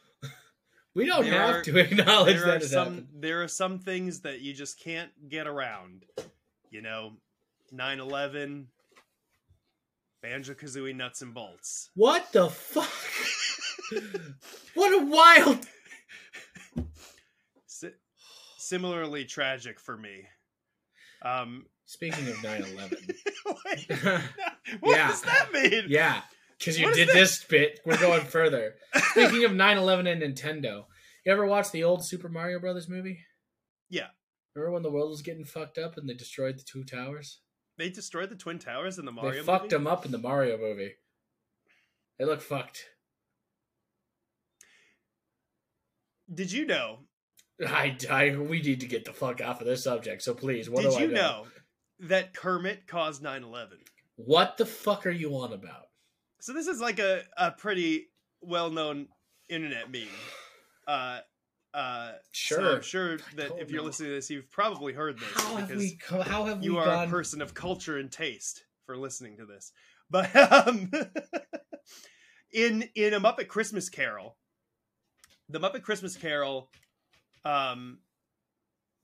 We 0.95 1.07
don't 1.07 1.25
There 1.25 1.33
have 1.39 1.55
are- 1.57 1.63
to 1.63 1.79
acknowledge 1.79 2.37
there 2.39 2.47
that 2.47 2.63
are 2.63 2.67
some 2.67 2.89
happened. 2.95 3.09
there 3.21 3.43
are 3.45 3.49
some 3.49 3.79
things 3.79 4.21
that 4.23 4.41
you 4.41 4.53
just 4.53 4.81
can't 4.81 5.11
get 5.29 5.47
around. 5.47 6.05
You 6.71 6.83
know, 6.83 7.13
9-11, 7.73 8.65
Banjo 10.23 10.55
Kazooie 10.55 10.95
nuts 10.95 11.23
and 11.23 11.33
bolts. 11.35 11.91
What 11.95 12.33
the 12.33 12.49
fuck? 12.51 12.91
what 14.75 14.93
a 14.93 15.05
wild. 15.07 15.67
Si- 17.67 17.91
similarly 18.57 19.25
tragic 19.25 19.79
for 19.81 19.97
me. 19.97 20.25
Um, 21.23 21.67
Speaking 21.87 22.29
of 22.29 22.43
9 22.43 22.63
11. 22.75 22.99
wait, 23.65 23.91
what 24.81 24.97
Yeah. 24.97 25.09
does 25.09 25.23
that 25.23 25.53
mean? 25.53 25.85
Yeah, 25.89 26.21
because 26.59 26.79
you 26.79 26.93
did 26.93 27.09
that? 27.09 27.15
this 27.15 27.43
bit. 27.45 27.81
We're 27.87 27.97
going 27.97 28.27
further. 28.27 28.75
Speaking 29.13 29.45
of 29.45 29.55
9 29.55 29.79
11 29.79 30.07
and 30.07 30.21
Nintendo, 30.23 30.85
you 31.25 31.33
ever 31.33 31.47
watch 31.47 31.71
the 31.71 31.85
old 31.85 32.05
Super 32.05 32.29
Mario 32.29 32.59
Brothers 32.61 32.89
movie? 32.91 33.21
Yeah. 33.89 34.09
Remember 34.55 34.73
when 34.75 34.83
the 34.83 34.91
world 34.91 35.09
was 35.11 35.23
getting 35.23 35.45
fucked 35.47 35.79
up 35.79 35.97
and 35.97 36.07
they 36.09 36.13
destroyed 36.15 36.59
the 36.59 36.63
two 36.63 36.85
towers? 36.85 37.39
They 37.79 37.89
destroyed 37.89 38.29
the 38.29 38.35
Twin 38.35 38.59
Towers 38.59 38.99
in 38.99 39.05
the 39.05 39.13
Mario 39.13 39.31
movie. 39.31 39.41
they 39.41 39.47
fucked 39.47 39.63
movie? 39.65 39.77
them 39.77 39.87
up 39.87 40.05
in 40.05 40.11
the 40.11 40.19
Mario 40.19 40.59
movie. 40.59 40.95
They 42.19 42.25
look 42.25 42.43
fucked. 42.43 42.85
Did 46.33 46.51
you 46.51 46.67
know? 46.67 46.99
I, 47.67 47.97
I, 48.11 48.37
we 48.37 48.61
need 48.61 48.81
to 48.81 48.87
get 48.87 49.05
the 49.05 49.13
fuck 49.13 49.41
off 49.41 49.61
of 49.61 49.67
this 49.67 49.85
subject. 49.85 50.23
So 50.23 50.35
please, 50.35 50.69
what 50.69 50.83
did 50.83 50.93
do 50.93 51.05
you 51.05 51.11
I 51.11 51.13
know 51.13 51.47
that 52.01 52.35
Kermit 52.35 52.87
caused 52.89 53.23
9/11? 53.23 53.69
What 54.17 54.57
the 54.57 54.67
fuck 54.67 55.07
are 55.07 55.11
you 55.11 55.37
on 55.37 55.53
about? 55.53 55.87
So 56.41 56.53
this 56.53 56.67
is 56.67 56.81
like 56.81 56.99
a, 56.99 57.23
a 57.37 57.53
pretty 57.53 58.09
well-known 58.41 59.09
internet 59.49 59.91
meme. 59.91 60.07
Uh, 60.87 61.21
uh, 61.75 62.13
so 62.33 62.57
Sure. 62.57 62.77
I'm 62.77 62.83
sure 62.83 63.19
that 63.37 63.53
if 63.59 63.71
you're 63.71 63.81
know. 63.83 63.87
listening 63.87 64.11
to 64.11 64.15
this, 64.17 64.31
you've 64.31 64.51
probably 64.51 64.93
heard 64.93 65.19
this 65.19 65.29
How 65.35 65.57
have 65.57 65.71
we? 65.71 65.97
co- 65.97 66.23
How 66.23 66.45
have 66.47 66.63
you 66.65 66.75
we 66.75 66.79
are 66.81 66.85
gone? 66.87 67.09
a 67.09 67.11
person 67.11 67.41
of 67.43 67.55
culture 67.55 67.99
and 67.99 68.11
taste 68.11 68.65
for 68.87 68.97
listening 68.97 69.37
to 69.39 69.47
this. 69.47 69.73
But 70.11 70.35
um, 70.37 70.91
in 72.53 72.89
in 72.95 73.15
a 73.15 73.21
Muppet 73.21 73.49
Christmas 73.49 73.89
Carol, 73.89 74.37
the 75.49 75.61
Muppet 75.61 75.83
Christmas 75.83 76.17
Carol, 76.17 76.71
um, 77.45 77.99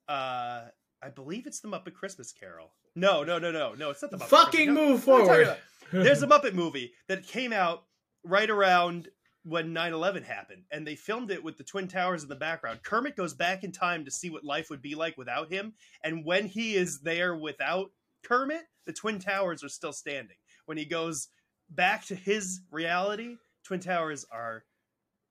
uh, 0.08 0.62
I 1.02 1.08
believe 1.14 1.46
it's 1.46 1.60
the 1.60 1.68
Muppet 1.68 1.94
Christmas 1.94 2.32
Carol. 2.32 2.72
No, 2.96 3.24
no, 3.24 3.38
no, 3.38 3.50
no, 3.50 3.74
no. 3.74 3.90
It's 3.90 4.02
not 4.02 4.10
the 4.10 4.18
Muppet 4.18 4.28
Fucking 4.28 4.74
Christmas- 4.74 4.88
move 4.88 5.06
what 5.06 5.20
am 5.22 5.28
I 5.30 5.32
talking 5.44 5.44
forward. 5.90 6.04
There's 6.06 6.22
a 6.22 6.26
Muppet 6.28 6.54
movie 6.54 6.92
that 7.08 7.26
came 7.26 7.52
out 7.52 7.84
right 8.24 8.48
around 8.48 9.08
when 9.44 9.74
9-11 9.74 10.24
happened 10.24 10.62
and 10.70 10.86
they 10.86 10.96
filmed 10.96 11.30
it 11.30 11.44
with 11.44 11.56
the 11.58 11.64
twin 11.64 11.86
towers 11.86 12.22
in 12.22 12.28
the 12.28 12.34
background. 12.34 12.82
Kermit 12.82 13.16
goes 13.16 13.34
back 13.34 13.62
in 13.62 13.72
time 13.72 14.04
to 14.04 14.10
see 14.10 14.30
what 14.30 14.42
life 14.42 14.70
would 14.70 14.82
be 14.82 14.94
like 14.94 15.16
without 15.18 15.52
him 15.52 15.74
and 16.02 16.24
when 16.24 16.46
he 16.46 16.74
is 16.74 17.00
there 17.00 17.36
without 17.36 17.90
kermit 18.22 18.62
the 18.86 18.92
twin 18.92 19.18
towers 19.18 19.62
are 19.62 19.68
still 19.68 19.92
standing. 19.92 20.36
When 20.66 20.78
he 20.78 20.86
goes 20.86 21.28
back 21.68 22.06
to 22.06 22.14
his 22.14 22.60
reality 22.70 23.36
twin 23.64 23.80
towers 23.80 24.24
are 24.30 24.64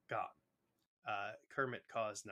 gone. 0.09 0.19
Uh, 1.07 1.31
kermit 1.53 1.83
caused 1.91 2.25
9-11 2.25 2.31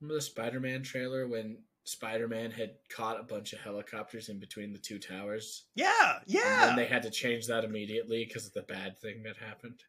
Remember 0.00 0.14
the 0.14 0.22
Spider-Man 0.22 0.82
trailer 0.82 1.28
when 1.28 1.58
Spider-Man 1.84 2.50
had 2.50 2.70
caught 2.94 3.18
a 3.20 3.24
bunch 3.24 3.52
of 3.52 3.60
helicopters 3.60 4.28
in 4.28 4.38
between 4.38 4.72
the 4.72 4.78
two 4.78 4.98
towers? 4.98 5.64
yeah 5.74 6.18
yeah. 6.26 6.60
And 6.60 6.70
then 6.70 6.76
they 6.76 6.86
had 6.86 7.02
to 7.02 7.10
change 7.10 7.46
that 7.46 7.64
immediately 7.64 8.24
because 8.24 8.46
of 8.46 8.52
the 8.52 8.62
bad 8.62 9.00
thing 9.00 9.22
that 9.24 9.36
happened. 9.36 9.80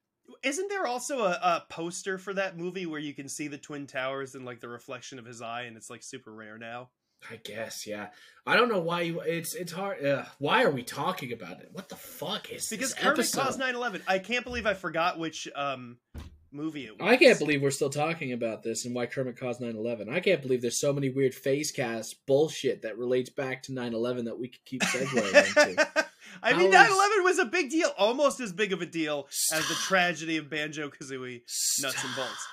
isn't 0.43 0.69
there 0.69 0.88
also 0.88 1.19
a, 1.25 1.32
a 1.32 1.63
poster 1.69 2.17
for 2.17 2.34
that 2.34 2.58
movie 2.58 2.86
where 2.86 2.99
you 2.99 3.13
can 3.13 3.27
see 3.27 3.47
the 3.47 3.58
twin 3.58 3.86
towers 3.88 4.36
and 4.36 4.45
like 4.45 4.60
the 4.62 4.69
reflection 4.69 5.19
of 5.19 5.25
his 5.25 5.41
eye 5.41 5.63
and 5.63 5.75
it's 5.77 5.89
like 5.89 6.04
super 6.04 6.34
rare 6.34 6.58
now 6.58 6.89
I 7.30 7.36
guess, 7.36 7.86
yeah. 7.86 8.08
I 8.47 8.56
don't 8.56 8.69
know 8.69 8.80
why 8.80 9.01
you. 9.01 9.19
It's 9.21 9.54
it's 9.54 9.71
hard. 9.71 10.04
Uh, 10.04 10.25
why 10.39 10.63
are 10.63 10.71
we 10.71 10.82
talking 10.82 11.32
about 11.34 11.60
it? 11.60 11.69
What 11.71 11.88
the 11.88 11.95
fuck 11.95 12.51
is 12.51 12.67
because 12.67 12.93
this 12.95 12.99
Kermit 12.99 13.19
episode? 13.19 13.41
caused 13.41 13.60
9/11. 13.60 14.01
I 14.08 14.17
can't 14.17 14.43
believe 14.43 14.65
I 14.65 14.73
forgot 14.73 15.19
which 15.19 15.47
um 15.56 15.97
movie 16.52 16.86
it 16.86 17.00
was. 17.00 17.08
I 17.08 17.18
can't 17.18 17.40
believe 17.40 17.62
we're 17.62 17.72
still 17.72 17.90
talking 17.90 18.34
about 18.34 18.64
this 18.64 18.86
and 18.86 18.94
why 18.94 19.06
Kermit 19.06 19.38
caused 19.40 19.62
9-11. 19.62 20.10
I 20.10 20.20
can't 20.20 20.42
believe 20.42 20.62
there's 20.62 20.80
so 20.80 20.94
many 20.94 21.10
weird 21.10 21.34
PhazeCast 21.34 22.16
bullshit 22.28 22.82
that 22.84 22.98
relates 22.98 23.30
back 23.30 23.64
to 23.64 23.72
9-11 23.72 24.26
that 24.26 24.40
we 24.40 24.50
could 24.50 24.64
keep 24.66 24.82
segueing 24.84 25.68
into. 25.68 25.88
I 26.44 26.54
mean, 26.54 26.72
9/11 26.72 27.24
was 27.24 27.40
a 27.40 27.46
big 27.46 27.70
deal, 27.70 27.92
almost 27.98 28.40
as 28.40 28.54
big 28.54 28.72
of 28.74 28.82
a 28.82 28.86
deal 28.86 29.28
as 29.54 29.68
the 29.68 29.76
tragedy 29.76 30.38
of 30.38 30.50
Banjo 30.50 30.90
Kazooie 30.90 31.42
Nuts 31.82 32.04
and 32.04 32.16
Bolts. 32.16 32.48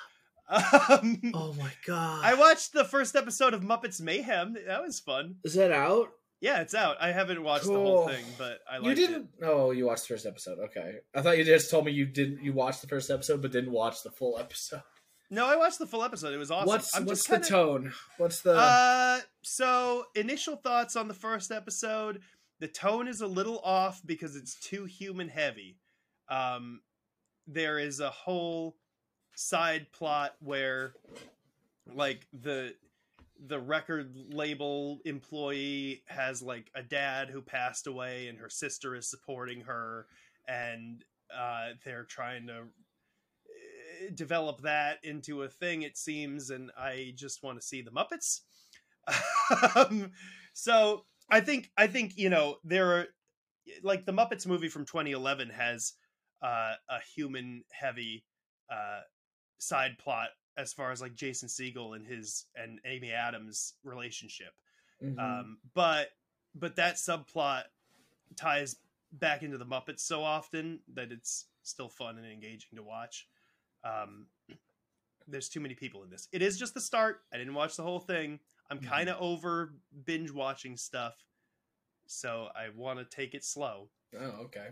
Um, 0.50 1.32
Oh 1.34 1.52
my 1.58 1.70
god. 1.86 2.24
I 2.24 2.34
watched 2.34 2.72
the 2.72 2.84
first 2.84 3.14
episode 3.14 3.52
of 3.54 3.60
Muppets 3.62 4.00
Mayhem. 4.00 4.56
That 4.66 4.82
was 4.82 4.98
fun. 4.98 5.36
Is 5.44 5.54
that 5.54 5.72
out? 5.72 6.08
Yeah, 6.40 6.60
it's 6.60 6.74
out. 6.74 6.96
I 7.00 7.10
haven't 7.10 7.42
watched 7.42 7.64
the 7.66 7.72
whole 7.72 8.06
thing, 8.06 8.24
but 8.36 8.60
I 8.70 8.78
like 8.78 8.86
it. 8.96 9.00
You 9.00 9.06
didn't? 9.08 9.28
Oh, 9.42 9.72
you 9.72 9.86
watched 9.86 10.06
the 10.06 10.14
first 10.14 10.24
episode. 10.26 10.58
Okay, 10.66 10.96
I 11.14 11.20
thought 11.22 11.36
you 11.36 11.44
just 11.44 11.70
told 11.70 11.84
me 11.84 11.92
you 11.92 12.06
didn't. 12.06 12.42
You 12.44 12.52
watched 12.52 12.80
the 12.80 12.86
first 12.86 13.10
episode, 13.10 13.42
but 13.42 13.50
didn't 13.50 13.72
watch 13.72 14.02
the 14.04 14.10
full 14.10 14.38
episode. 14.38 14.82
No, 15.30 15.46
I 15.46 15.56
watched 15.56 15.78
the 15.78 15.86
full 15.86 16.04
episode. 16.04 16.32
It 16.32 16.38
was 16.38 16.50
awesome. 16.50 16.68
What's 16.68 16.94
I'm 16.96 17.04
what's 17.06 17.20
just 17.26 17.28
the 17.28 17.34
kinda- 17.36 17.48
tone? 17.48 17.92
What's 18.18 18.40
the? 18.42 18.54
Uh, 18.56 19.20
so 19.42 20.04
initial 20.14 20.56
thoughts 20.56 20.94
on 20.96 21.08
the 21.08 21.14
first 21.14 21.50
episode. 21.50 22.20
The 22.60 22.68
tone 22.68 23.08
is 23.08 23.20
a 23.20 23.26
little 23.26 23.58
off 23.60 24.00
because 24.06 24.36
it's 24.36 24.58
too 24.58 24.84
human 24.84 25.28
heavy. 25.28 25.76
Um, 26.28 26.80
there 27.46 27.78
is 27.78 28.00
a 28.00 28.10
whole 28.10 28.76
side 29.34 29.90
plot 29.92 30.34
where, 30.40 30.94
like 31.94 32.26
the 32.32 32.74
the 33.46 33.58
record 33.58 34.12
label 34.30 34.98
employee 35.04 36.02
has 36.06 36.42
like 36.42 36.70
a 36.74 36.82
dad 36.82 37.30
who 37.30 37.40
passed 37.40 37.86
away 37.86 38.28
and 38.28 38.38
her 38.38 38.48
sister 38.48 38.96
is 38.96 39.08
supporting 39.08 39.60
her 39.60 40.06
and 40.48 41.04
uh, 41.36 41.68
they're 41.84 42.04
trying 42.04 42.46
to 42.46 42.54
uh, 42.54 44.10
develop 44.14 44.60
that 44.62 44.98
into 45.04 45.42
a 45.42 45.48
thing 45.48 45.82
it 45.82 45.96
seems 45.96 46.50
and 46.50 46.70
i 46.76 47.12
just 47.14 47.42
want 47.42 47.60
to 47.60 47.66
see 47.66 47.82
the 47.82 47.90
muppets. 47.90 48.40
Um, 49.74 50.10
so 50.52 51.06
i 51.30 51.40
think 51.40 51.70
i 51.78 51.86
think 51.86 52.12
you 52.16 52.28
know 52.28 52.56
there 52.64 52.92
are 52.92 53.06
like 53.82 54.04
the 54.04 54.12
muppets 54.12 54.46
movie 54.46 54.68
from 54.68 54.84
2011 54.84 55.48
has 55.50 55.94
uh, 56.42 56.74
a 56.88 56.98
human 57.14 57.64
heavy 57.72 58.24
uh, 58.70 59.00
side 59.58 59.96
plot 59.98 60.28
as 60.58 60.72
far 60.74 60.90
as 60.92 61.00
like 61.00 61.14
jason 61.14 61.48
Segel 61.48 61.96
and 61.96 62.06
his 62.06 62.44
and 62.54 62.80
amy 62.84 63.12
adams 63.12 63.74
relationship 63.84 64.52
Mhm. 65.02 65.18
um, 65.18 65.58
but 65.74 66.10
but 66.54 66.76
that 66.76 66.96
subplot 66.96 67.62
ties 68.36 68.76
back 69.12 69.42
into 69.42 69.56
the 69.56 69.64
Muppets 69.64 70.00
so 70.00 70.22
often 70.22 70.80
that 70.94 71.12
it's 71.12 71.46
still 71.62 71.88
fun 71.88 72.18
and 72.18 72.26
engaging 72.26 72.70
to 72.76 72.82
watch. 72.82 73.26
Um, 73.84 74.26
there's 75.28 75.48
too 75.48 75.60
many 75.60 75.74
people 75.74 76.02
in 76.02 76.10
this. 76.10 76.26
It 76.32 76.42
is 76.42 76.58
just 76.58 76.74
the 76.74 76.80
start. 76.80 77.22
I 77.32 77.38
didn't 77.38 77.54
watch 77.54 77.76
the 77.76 77.82
whole 77.84 78.00
thing. 78.00 78.40
I'm 78.70 78.80
kind 78.80 79.08
of 79.08 79.16
over 79.20 79.72
binge 80.04 80.30
watching 80.32 80.76
stuff, 80.76 81.14
so 82.06 82.48
I 82.56 82.68
want 82.74 82.98
to 82.98 83.04
take 83.04 83.34
it 83.34 83.44
slow. 83.44 83.88
oh, 84.18 84.24
okay. 84.46 84.68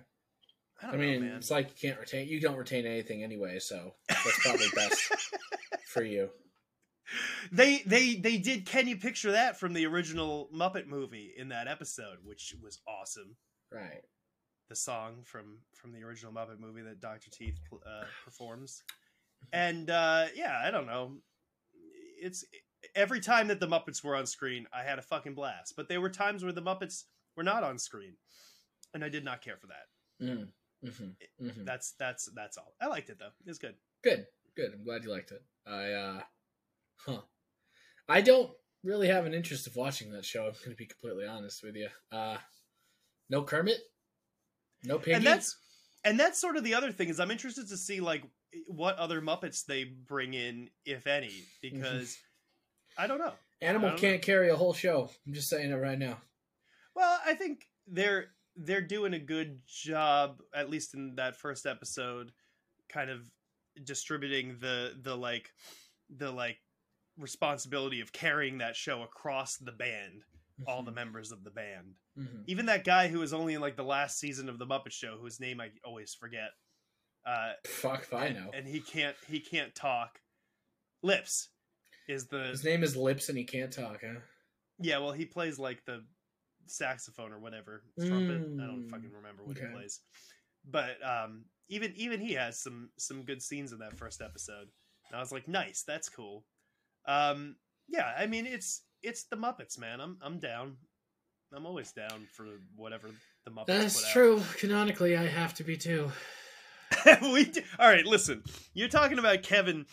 I 0.82 0.88
I, 0.88 0.96
mean, 0.96 1.26
know, 1.28 1.36
it's 1.36 1.50
like 1.50 1.70
you 1.70 1.88
can't 1.88 2.00
retain. 2.00 2.28
You 2.28 2.40
don't 2.40 2.56
retain 2.56 2.86
anything 2.86 3.22
anyway, 3.22 3.58
so 3.58 3.94
that's 4.08 4.42
probably 4.42 4.66
best 4.74 5.00
for 5.86 6.02
you. 6.02 6.28
they 7.50 7.82
they 7.86 8.16
they 8.16 8.36
did. 8.38 8.66
Can 8.66 8.86
you 8.86 8.96
picture 8.96 9.32
that 9.32 9.58
from 9.58 9.72
the 9.72 9.86
original 9.86 10.48
Muppet 10.54 10.86
movie 10.86 11.32
in 11.36 11.48
that 11.48 11.68
episode, 11.68 12.18
which 12.24 12.54
was 12.62 12.80
awesome. 12.86 13.36
Right. 13.72 14.02
the 14.68 14.76
song 14.76 15.22
from 15.24 15.58
from 15.74 15.92
the 15.92 16.02
original 16.02 16.32
Muppet 16.32 16.60
movie 16.60 16.82
that 16.82 17.00
Doctor 17.00 17.30
Teeth 17.30 17.58
uh, 17.72 18.04
performs, 18.24 18.82
and 19.52 19.88
uh, 19.90 20.26
yeah, 20.34 20.60
I 20.62 20.70
don't 20.70 20.86
know. 20.86 21.16
It's 22.20 22.44
every 22.94 23.20
time 23.20 23.48
that 23.48 23.60
the 23.60 23.66
Muppets 23.66 24.04
were 24.04 24.16
on 24.16 24.26
screen, 24.26 24.66
I 24.72 24.82
had 24.82 24.98
a 24.98 25.02
fucking 25.02 25.34
blast. 25.34 25.74
But 25.76 25.88
there 25.88 26.00
were 26.00 26.10
times 26.10 26.42
where 26.44 26.52
the 26.52 26.62
Muppets 26.62 27.04
were 27.36 27.42
not 27.42 27.62
on 27.62 27.78
screen, 27.78 28.14
and 28.94 29.04
I 29.04 29.08
did 29.08 29.24
not 29.24 29.42
care 29.42 29.56
for 29.56 29.68
that. 29.68 30.24
Mm. 30.24 30.48
Hmm 30.86 31.48
hmm 31.48 31.64
That's 31.64 31.92
that's 31.98 32.28
that's 32.34 32.56
all. 32.56 32.74
I 32.80 32.86
liked 32.86 33.10
it 33.10 33.18
though. 33.18 33.26
It 33.44 33.48
was 33.48 33.58
good. 33.58 33.74
Good. 34.02 34.26
Good. 34.56 34.72
I'm 34.74 34.84
glad 34.84 35.04
you 35.04 35.10
liked 35.10 35.32
it. 35.32 35.42
I 35.66 35.92
uh 35.92 36.20
huh. 36.98 37.20
I 38.08 38.20
don't 38.20 38.50
really 38.84 39.08
have 39.08 39.26
an 39.26 39.34
interest 39.34 39.66
of 39.66 39.76
watching 39.76 40.12
that 40.12 40.24
show, 40.24 40.46
I'm 40.46 40.54
gonna 40.64 40.76
be 40.76 40.86
completely 40.86 41.26
honest 41.26 41.62
with 41.62 41.76
you. 41.76 41.88
Uh 42.12 42.38
No 43.28 43.42
Kermit. 43.42 43.78
No 44.84 44.98
Piggy. 44.98 45.14
and 45.14 45.26
that's 45.26 45.56
and 46.04 46.20
that's 46.20 46.40
sort 46.40 46.56
of 46.56 46.64
the 46.64 46.74
other 46.74 46.92
thing 46.92 47.08
is 47.08 47.18
I'm 47.18 47.30
interested 47.30 47.68
to 47.68 47.76
see 47.76 48.00
like 48.00 48.22
what 48.68 48.96
other 48.96 49.20
Muppets 49.20 49.64
they 49.66 49.84
bring 49.84 50.34
in, 50.34 50.70
if 50.84 51.06
any, 51.06 51.32
because 51.60 52.16
I 52.96 53.06
don't 53.06 53.18
know. 53.18 53.32
Animal 53.60 53.88
I 53.88 53.90
don't 53.92 54.00
can't 54.00 54.22
carry 54.22 54.50
a 54.50 54.56
whole 54.56 54.72
show. 54.72 55.10
I'm 55.26 55.32
just 55.34 55.48
saying 55.48 55.70
it 55.70 55.74
right 55.74 55.98
now. 55.98 56.18
Well, 56.94 57.18
I 57.26 57.34
think 57.34 57.66
they're 57.86 58.26
they're 58.56 58.80
doing 58.80 59.14
a 59.14 59.18
good 59.18 59.60
job, 59.66 60.40
at 60.54 60.70
least 60.70 60.94
in 60.94 61.16
that 61.16 61.36
first 61.36 61.66
episode, 61.66 62.32
kind 62.88 63.10
of 63.10 63.30
distributing 63.84 64.56
the 64.60 64.94
the 65.02 65.14
like 65.16 65.50
the 66.08 66.30
like 66.30 66.58
responsibility 67.18 68.00
of 68.00 68.12
carrying 68.12 68.58
that 68.58 68.76
show 68.76 69.02
across 69.02 69.56
the 69.56 69.72
band, 69.72 70.22
all 70.66 70.82
the 70.82 70.92
members 70.92 71.32
of 71.32 71.44
the 71.44 71.50
band. 71.50 71.94
Mhm. 72.18 72.44
Even 72.46 72.66
that 72.66 72.84
guy 72.84 73.08
who 73.08 73.18
was 73.20 73.32
only 73.32 73.54
in 73.54 73.60
like 73.60 73.76
the 73.76 73.82
last 73.84 74.18
season 74.18 74.48
of 74.48 74.58
the 74.58 74.66
Muppet 74.66 74.92
Show, 74.92 75.18
whose 75.20 75.40
name 75.40 75.60
I 75.60 75.70
always 75.84 76.14
forget. 76.14 76.50
Uh, 77.26 77.52
Fuck 77.66 78.02
if 78.04 78.14
I 78.14 78.26
and, 78.26 78.36
know. 78.36 78.50
and 78.54 78.66
he 78.66 78.80
can't 78.80 79.16
he 79.26 79.40
can't 79.40 79.74
talk. 79.74 80.20
Lips 81.02 81.48
is 82.08 82.26
the 82.28 82.44
His 82.44 82.64
name 82.64 82.82
is 82.82 82.96
Lips 82.96 83.28
and 83.28 83.36
he 83.36 83.44
can't 83.44 83.72
talk, 83.72 84.00
huh? 84.02 84.20
yeah. 84.78 84.98
Well, 84.98 85.12
he 85.12 85.24
plays 85.26 85.58
like 85.58 85.84
the 85.84 86.04
saxophone 86.70 87.32
or 87.32 87.38
whatever 87.38 87.82
trumpet. 87.98 88.36
I 88.36 88.66
don't 88.66 88.86
Mm, 88.86 88.90
fucking 88.90 89.10
remember 89.12 89.42
what 89.44 89.56
okay. 89.56 89.66
he 89.68 89.72
plays. 89.74 90.00
But 90.68 90.96
um, 91.04 91.44
even 91.68 91.92
even 91.96 92.20
he 92.20 92.34
has 92.34 92.60
some 92.60 92.90
some 92.98 93.22
good 93.24 93.40
scenes 93.42 93.72
in 93.72 93.78
that 93.80 93.96
first 93.96 94.20
episode. 94.20 94.68
And 95.08 95.16
I 95.16 95.20
was 95.20 95.32
like, 95.32 95.46
nice, 95.48 95.84
that's 95.86 96.08
cool. 96.08 96.44
Um, 97.06 97.56
yeah, 97.88 98.12
I 98.18 98.26
mean 98.26 98.46
it's 98.46 98.82
it's 99.02 99.24
the 99.24 99.36
Muppets, 99.36 99.78
man. 99.78 100.00
I'm 100.00 100.18
I'm 100.22 100.38
down. 100.40 100.76
I'm 101.54 101.64
always 101.66 101.92
down 101.92 102.26
for 102.32 102.46
whatever 102.74 103.08
the 103.44 103.50
Muppets. 103.52 103.66
That's 103.66 104.00
put 104.00 104.06
out. 104.06 104.12
true. 104.12 104.42
Canonically, 104.58 105.16
I 105.16 105.26
have 105.26 105.54
to 105.54 105.64
be 105.64 105.76
too. 105.76 106.10
we 107.22 107.44
do. 107.44 107.62
all 107.78 107.88
right. 107.88 108.04
Listen, 108.04 108.42
you're 108.74 108.88
talking 108.88 109.18
about 109.20 109.42
Kevin 109.44 109.86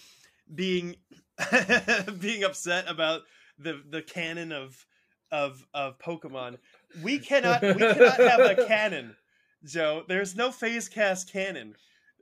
being 0.53 0.95
being 2.19 2.43
upset 2.43 2.89
about 2.89 3.21
the 3.59 3.81
the 3.89 4.01
canon 4.01 4.51
of 4.51 4.85
of 5.33 5.65
of 5.73 5.99
Pokemon. 5.99 6.57
We 7.01 7.17
cannot 7.29 7.61
we 7.61 7.73
cannot 7.73 8.17
have 8.17 8.39
a 8.39 8.65
canon, 8.67 9.17
Joe. 9.65 10.03
There's 10.07 10.35
no 10.35 10.49
PhazeCast 10.49 11.29
canon. 11.31 11.75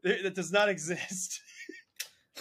There- 0.04 0.24
That 0.24 0.34
does 0.34 0.52
not 0.52 0.70
exist. 0.70 1.42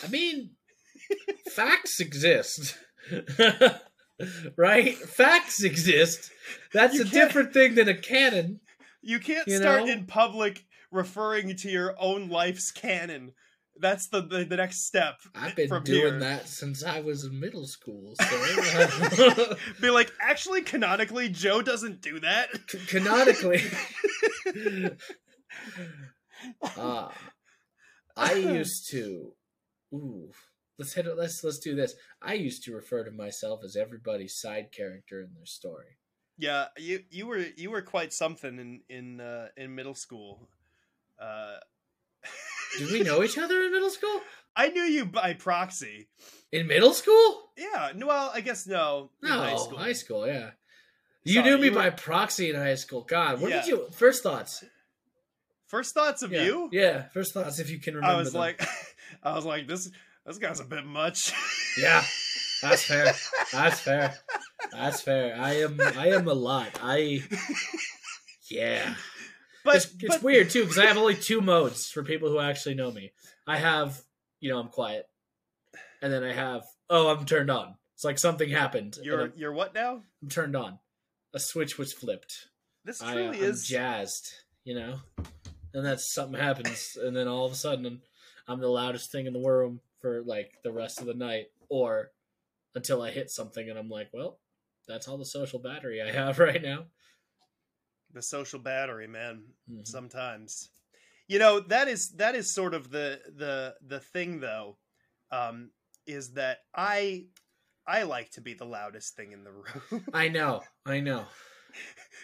I 0.02 0.08
mean, 0.08 0.52
facts 1.50 2.00
exist. 2.00 2.78
right? 4.56 4.96
Facts 4.96 5.62
exist. 5.62 6.30
That's 6.72 6.94
You 6.94 7.02
a 7.02 7.04
different 7.04 7.52
thing 7.52 7.74
than 7.74 7.88
a 7.88 7.94
canon. 7.94 8.60
You 9.02 9.18
can't 9.18 9.46
You 9.48 9.58
start 9.58 9.86
know? 9.86 9.92
in 9.92 10.06
public 10.06 10.64
referring 10.90 11.56
to 11.56 11.70
your 11.70 11.94
own 11.98 12.28
life's 12.28 12.70
canon. 12.70 13.32
That's 13.78 14.08
the 14.08 14.22
the, 14.22 14.44
the 14.44 14.56
next 14.56 14.86
step. 14.86 15.20
I've 15.34 15.56
been 15.56 15.68
doing 15.84 16.00
here. 16.00 16.18
that 16.18 16.48
since 16.48 16.84
I 16.84 17.00
was 17.00 17.24
in 17.24 17.38
middle 17.38 17.66
school. 17.66 18.14
So 18.20 19.54
Be 19.80 19.90
like, 19.90 20.12
actually, 20.20 20.62
canonically, 20.62 21.28
Joe 21.28 21.62
doesn't 21.62 22.02
do 22.02 22.20
that. 22.20 22.48
C- 22.68 22.78
canonically, 22.86 23.62
uh, 26.76 27.08
I 28.16 28.32
used 28.34 28.90
to. 28.90 29.32
Ooh, 29.94 30.30
let's 30.78 30.92
hit 30.92 31.06
it. 31.06 31.16
Let's 31.16 31.42
let's 31.42 31.58
do 31.58 31.74
this. 31.74 31.94
I 32.20 32.34
used 32.34 32.64
to 32.64 32.74
refer 32.74 33.04
to 33.04 33.10
myself 33.10 33.60
as 33.64 33.76
everybody's 33.76 34.38
side 34.38 34.72
character 34.76 35.20
in 35.20 35.32
their 35.34 35.46
story. 35.46 35.96
Yeah, 36.38 36.66
you 36.78 37.00
you 37.10 37.26
were 37.26 37.44
you 37.56 37.70
were 37.70 37.82
quite 37.82 38.12
something 38.12 38.58
in 38.58 38.80
in 38.88 39.20
uh, 39.20 39.48
in 39.56 39.74
middle 39.74 39.94
school. 39.94 40.48
Uh, 41.20 41.56
Did 42.78 42.90
we 42.92 43.00
know 43.02 43.22
each 43.22 43.38
other 43.38 43.60
in 43.62 43.72
middle 43.72 43.90
school? 43.90 44.20
I 44.56 44.68
knew 44.68 44.82
you 44.82 45.06
by 45.06 45.34
proxy. 45.34 46.08
In 46.52 46.66
middle 46.66 46.92
school? 46.92 47.50
Yeah, 47.56 47.92
no, 47.94 48.06
well, 48.08 48.30
I 48.34 48.40
guess 48.40 48.66
no. 48.66 49.10
in 49.22 49.28
No, 49.28 49.38
high 49.76 49.92
school. 49.92 50.26
yeah. 50.26 50.50
You 51.22 51.34
Sorry, 51.34 51.50
knew 51.50 51.58
me 51.58 51.64
you 51.66 51.72
were- 51.72 51.78
by 51.78 51.90
proxy 51.90 52.50
in 52.50 52.56
high 52.56 52.74
school. 52.76 53.02
God, 53.02 53.40
what 53.40 53.50
Yeah. 53.50 53.60
did 53.60 53.68
you? 53.68 53.88
First 53.92 54.22
thoughts. 54.22 54.64
First 55.66 55.94
thoughts 55.94 56.22
of 56.22 56.32
yeah. 56.32 56.42
you? 56.42 56.68
Yeah, 56.72 57.08
first 57.14 57.32
thoughts 57.32 57.60
if 57.60 57.70
you 57.70 57.78
can 57.78 57.94
remember. 57.94 58.14
I 58.16 58.18
was 58.18 58.32
them. 58.32 58.40
like, 58.40 58.60
I 59.22 59.34
was 59.34 59.44
like, 59.44 59.68
this 59.68 59.88
this 60.26 60.38
guy's 60.38 60.58
a 60.60 60.64
bit 60.64 60.84
much. 60.84 61.32
yeah, 61.80 62.02
that's 62.62 62.84
fair. 62.84 63.14
That's 63.52 63.80
fair. 63.80 64.14
That's 64.72 65.00
fair. 65.00 65.36
I 65.40 65.54
am. 65.62 65.80
I 65.80 66.08
am 66.08 66.26
a 66.28 66.34
lot. 66.34 66.68
I. 66.82 67.22
Yeah. 68.50 68.94
But 69.64 69.76
it's, 69.76 69.94
it's 70.00 70.22
weird 70.22 70.50
too 70.50 70.62
because 70.62 70.78
I 70.78 70.86
have 70.86 70.96
only 70.96 71.14
two 71.14 71.40
modes 71.40 71.90
for 71.90 72.02
people 72.02 72.28
who 72.28 72.38
actually 72.38 72.74
know 72.74 72.90
me. 72.90 73.12
I 73.46 73.58
have, 73.58 74.00
you 74.40 74.50
know, 74.50 74.58
I'm 74.58 74.68
quiet, 74.68 75.06
and 76.02 76.12
then 76.12 76.22
I 76.24 76.32
have, 76.32 76.64
oh, 76.88 77.08
I'm 77.08 77.24
turned 77.24 77.50
on. 77.50 77.74
It's 77.94 78.04
like 78.04 78.18
something 78.18 78.48
happened. 78.48 78.98
You're 79.02 79.32
you're 79.36 79.52
what 79.52 79.74
now? 79.74 80.02
I'm 80.22 80.28
turned 80.28 80.56
on. 80.56 80.78
A 81.34 81.40
switch 81.40 81.78
was 81.78 81.92
flipped. 81.92 82.48
This 82.84 83.02
I, 83.02 83.12
truly 83.12 83.38
I'm 83.38 83.44
is. 83.44 83.66
jazzed, 83.66 84.32
you 84.64 84.74
know, 84.74 85.00
and 85.74 85.84
that's 85.84 86.12
something 86.12 86.40
happens, 86.40 86.96
and 87.00 87.16
then 87.16 87.28
all 87.28 87.46
of 87.46 87.52
a 87.52 87.56
sudden, 87.56 88.00
I'm 88.48 88.60
the 88.60 88.68
loudest 88.68 89.12
thing 89.12 89.26
in 89.26 89.32
the 89.32 89.40
room 89.40 89.80
for 90.00 90.22
like 90.22 90.52
the 90.64 90.72
rest 90.72 91.00
of 91.00 91.06
the 91.06 91.14
night, 91.14 91.46
or 91.68 92.10
until 92.74 93.02
I 93.02 93.10
hit 93.10 93.30
something, 93.30 93.68
and 93.68 93.78
I'm 93.78 93.90
like, 93.90 94.08
well, 94.12 94.38
that's 94.88 95.06
all 95.06 95.18
the 95.18 95.24
social 95.24 95.58
battery 95.58 96.00
I 96.02 96.10
have 96.10 96.38
right 96.40 96.62
now. 96.62 96.84
The 98.12 98.22
social 98.22 98.58
battery, 98.58 99.06
man. 99.06 99.42
Mhm. 99.70 99.86
Sometimes, 99.86 100.70
you 101.28 101.38
know 101.38 101.60
that 101.60 101.88
is 101.88 102.10
that 102.16 102.34
is 102.34 102.52
sort 102.52 102.74
of 102.74 102.90
the 102.90 103.20
the 103.36 103.74
the 103.86 104.00
thing 104.00 104.40
though, 104.40 104.76
um, 105.30 105.70
is 106.06 106.32
that 106.34 106.58
I 106.74 107.26
I 107.86 108.02
like 108.04 108.30
to 108.32 108.40
be 108.40 108.54
the 108.54 108.64
loudest 108.66 109.16
thing 109.16 109.32
in 109.32 109.44
the 109.44 109.52
room. 109.52 110.06
I 110.12 110.28
know, 110.28 110.62
I 110.86 111.00
know. 111.00 111.26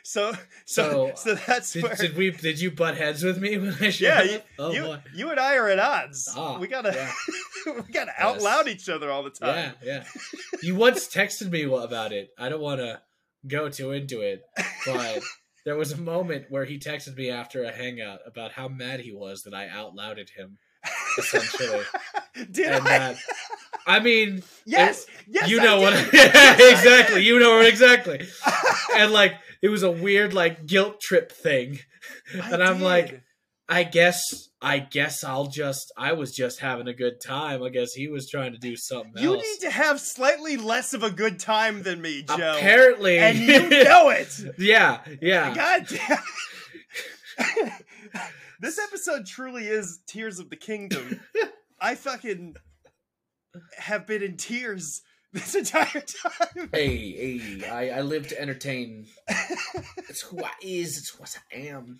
so 0.03 0.33
so 0.65 1.13
So, 1.15 1.15
so 1.15 1.35
that's 1.35 1.73
Did, 1.73 1.83
where 1.85 1.95
did 1.95 2.17
we? 2.17 2.31
Did 2.33 2.61
you 2.61 2.71
butt 2.73 2.97
heads 2.97 3.23
with 3.23 3.39
me 3.39 3.57
when 3.59 3.75
I 3.81 3.91
showed 3.91 4.07
yeah 4.07 4.23
you, 4.23 4.41
oh 4.59 4.73
you, 4.73 4.83
boy. 4.83 5.03
you 5.15 5.31
and 5.31 5.39
I 5.41 5.57
are 5.57 5.69
at 5.69 5.79
odds. 5.79 6.29
Ah, 6.37 6.59
we 6.59 6.67
gotta 6.67 6.93
yeah. 6.95 7.73
we 7.87 7.93
gotta 7.93 8.13
out 8.19 8.41
loud 8.43 8.67
each 8.69 8.89
other 8.89 9.11
all 9.11 9.23
the 9.23 9.31
time. 9.31 9.75
Yeah, 9.83 10.03
yeah. 10.03 10.05
You 10.63 10.75
once 10.75 11.07
texted 11.07 11.51
me 11.51 11.63
about 11.63 12.13
it. 12.13 12.31
I 12.39 12.49
don't 12.49 12.61
want 12.61 12.81
to 12.81 13.01
go 13.47 13.69
too 13.69 13.93
into 13.93 14.21
it, 14.23 14.43
but 14.85 15.23
there 15.67 15.77
was 15.77 15.91
a 15.93 16.01
moment 16.01 16.47
where 16.49 16.65
he 16.65 16.79
texted 16.79 17.17
me 17.17 17.29
after 17.29 17.65
a 17.65 17.73
hangout 17.73 18.21
about 18.25 18.53
how 18.53 18.69
mad 18.69 19.01
he 19.01 19.13
was 19.13 19.43
that 19.43 19.53
I 19.53 19.69
outlouded 19.69 20.31
him. 20.31 20.59
Essentially, 21.19 21.83
Did 22.53 22.73
and 22.73 22.87
I? 22.87 22.99
that 22.99 23.17
I 23.85 23.99
mean, 23.99 24.45
yes, 24.65 25.07
yes. 25.27 25.51
you 25.51 25.61
I 25.61 25.65
know 25.65 25.81
what? 25.81 25.91
did. 25.95 26.07
yeah, 26.15 26.57
Yes, 26.59 26.79
exactly. 26.79 27.25
You 27.25 27.41
know 27.41 27.61
exactly. 27.61 28.27
And 28.97 29.13
like, 29.13 29.35
it 29.61 29.69
was 29.69 29.83
a 29.83 29.91
weird 29.91 30.33
like 30.33 30.65
guilt 30.65 31.01
trip 31.01 31.31
thing, 31.31 31.81
I 32.41 32.53
and 32.53 32.63
I'm 32.63 32.81
like, 32.81 33.11
did. 33.11 33.23
I 33.69 33.83
guess 33.83 34.49
I 34.63 34.79
guess 34.79 35.25
I'll 35.25 35.47
just 35.47 35.93
I 35.97 36.13
was 36.13 36.33
just 36.33 36.61
having 36.61 36.87
a 36.87 36.95
good 36.95 37.21
time. 37.25 37.63
I 37.63 37.69
guess 37.69 37.93
he 37.93 38.09
was 38.09 38.29
trying 38.29 38.53
to 38.53 38.59
do 38.59 38.77
something 38.77 39.23
you 39.23 39.35
else. 39.35 39.43
need 39.43 39.67
to 39.67 39.71
have 39.71 40.01
slightly 40.01 40.57
less 40.57 40.95
of 40.95 41.03
a 41.03 41.11
good 41.11 41.41
time 41.41 41.83
than 41.83 42.01
me, 42.01 42.23
Joe. 42.23 42.55
Apparently, 42.57 43.19
and 43.19 43.39
you 43.39 43.69
know 43.85 44.11
it. 44.11 44.33
yeah, 44.59 45.01
yeah. 45.21 45.53
God 45.55 45.87
damn. 45.89 47.73
this 48.61 48.79
episode 48.79 49.27
truly 49.27 49.67
is 49.67 50.01
Tears 50.07 50.39
of 50.39 50.49
the 50.49 50.57
Kingdom. 50.57 51.21
I 51.81 51.97
fucking 51.97 52.55
have 53.79 54.07
been 54.07 54.23
in 54.23 54.37
tears 54.37 55.03
this 55.37 55.55
entire 55.55 56.01
time. 56.01 56.71
Hey, 56.73 57.39
hey, 57.39 57.69
I, 57.69 57.99
I 57.99 58.01
live 58.01 58.29
to 58.29 58.41
entertain. 58.41 59.07
It's 60.09 60.23
who 60.23 60.43
I 60.43 60.51
is. 60.63 60.97
It's 60.97 61.19
what 61.21 61.37
I 61.53 61.67
am. 61.67 61.99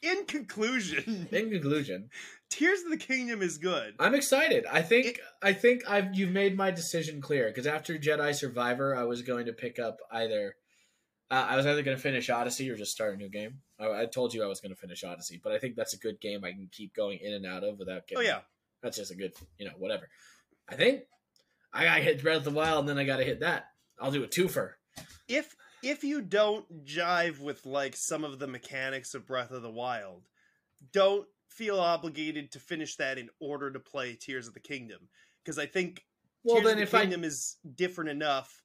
In 0.00 0.24
conclusion, 0.26 1.26
In 1.32 1.50
conclusion, 1.50 2.10
Tears 2.48 2.82
of 2.84 2.90
the 2.90 2.96
Kingdom 2.96 3.42
is 3.42 3.58
good. 3.58 3.94
I'm 3.98 4.14
excited. 4.14 4.66
I 4.70 4.82
think 4.82 5.18
I 5.42 5.52
think 5.52 5.82
I've 5.88 6.14
you've 6.14 6.30
made 6.30 6.56
my 6.56 6.70
decision 6.70 7.20
clear 7.20 7.48
because 7.48 7.66
after 7.66 7.98
Jedi 7.98 8.32
Survivor, 8.34 8.94
I 8.94 9.02
was 9.02 9.22
going 9.22 9.46
to 9.46 9.52
pick 9.52 9.80
up 9.80 9.98
either. 10.12 10.54
Uh, 11.28 11.46
I 11.48 11.56
was 11.56 11.66
either 11.66 11.82
going 11.82 11.96
to 11.96 12.02
finish 12.02 12.30
Odyssey 12.30 12.70
or 12.70 12.76
just 12.76 12.92
start 12.92 13.14
a 13.14 13.16
new 13.16 13.28
game. 13.28 13.58
I, 13.80 14.02
I 14.02 14.06
told 14.06 14.32
you 14.32 14.44
I 14.44 14.46
was 14.46 14.60
going 14.60 14.72
to 14.72 14.80
finish 14.80 15.02
Odyssey, 15.02 15.40
but 15.42 15.52
I 15.52 15.58
think 15.58 15.74
that's 15.74 15.94
a 15.94 15.98
good 15.98 16.20
game 16.20 16.44
I 16.44 16.52
can 16.52 16.68
keep 16.70 16.94
going 16.94 17.18
in 17.20 17.32
and 17.32 17.46
out 17.46 17.64
of 17.64 17.80
without 17.80 18.06
getting. 18.06 18.24
Oh 18.24 18.28
yeah. 18.28 18.40
that's 18.80 18.98
just 18.98 19.10
a 19.10 19.16
good, 19.16 19.32
you 19.58 19.66
know, 19.66 19.74
whatever. 19.76 20.08
I 20.68 20.76
think 20.76 21.00
I 21.76 21.84
got 21.84 21.94
to 21.96 22.02
hit 22.02 22.22
Breath 22.22 22.38
of 22.38 22.44
the 22.44 22.50
Wild, 22.50 22.80
and 22.80 22.88
then 22.88 22.98
I 22.98 23.04
got 23.04 23.18
to 23.18 23.24
hit 23.24 23.40
that. 23.40 23.66
I'll 24.00 24.10
do 24.10 24.24
a 24.24 24.28
twofer. 24.28 24.72
If 25.28 25.54
if 25.82 26.02
you 26.02 26.20
don't 26.22 26.84
jive 26.84 27.38
with 27.40 27.66
like 27.66 27.94
some 27.96 28.24
of 28.24 28.38
the 28.38 28.46
mechanics 28.46 29.14
of 29.14 29.26
Breath 29.26 29.50
of 29.50 29.62
the 29.62 29.70
Wild, 29.70 30.22
don't 30.92 31.26
feel 31.48 31.78
obligated 31.78 32.52
to 32.52 32.58
finish 32.58 32.96
that 32.96 33.18
in 33.18 33.28
order 33.40 33.70
to 33.70 33.78
play 33.78 34.14
Tears 34.14 34.46
of 34.48 34.54
the 34.54 34.60
Kingdom 34.60 35.08
because 35.44 35.58
I 35.58 35.66
think 35.66 36.04
Well, 36.44 36.56
Tears 36.56 36.64
then 36.66 36.72
of 36.74 36.78
the 36.78 36.82
if 36.84 36.94
I 36.94 37.00
Kingdom 37.02 37.24
is 37.24 37.56
different 37.74 38.10
enough 38.10 38.62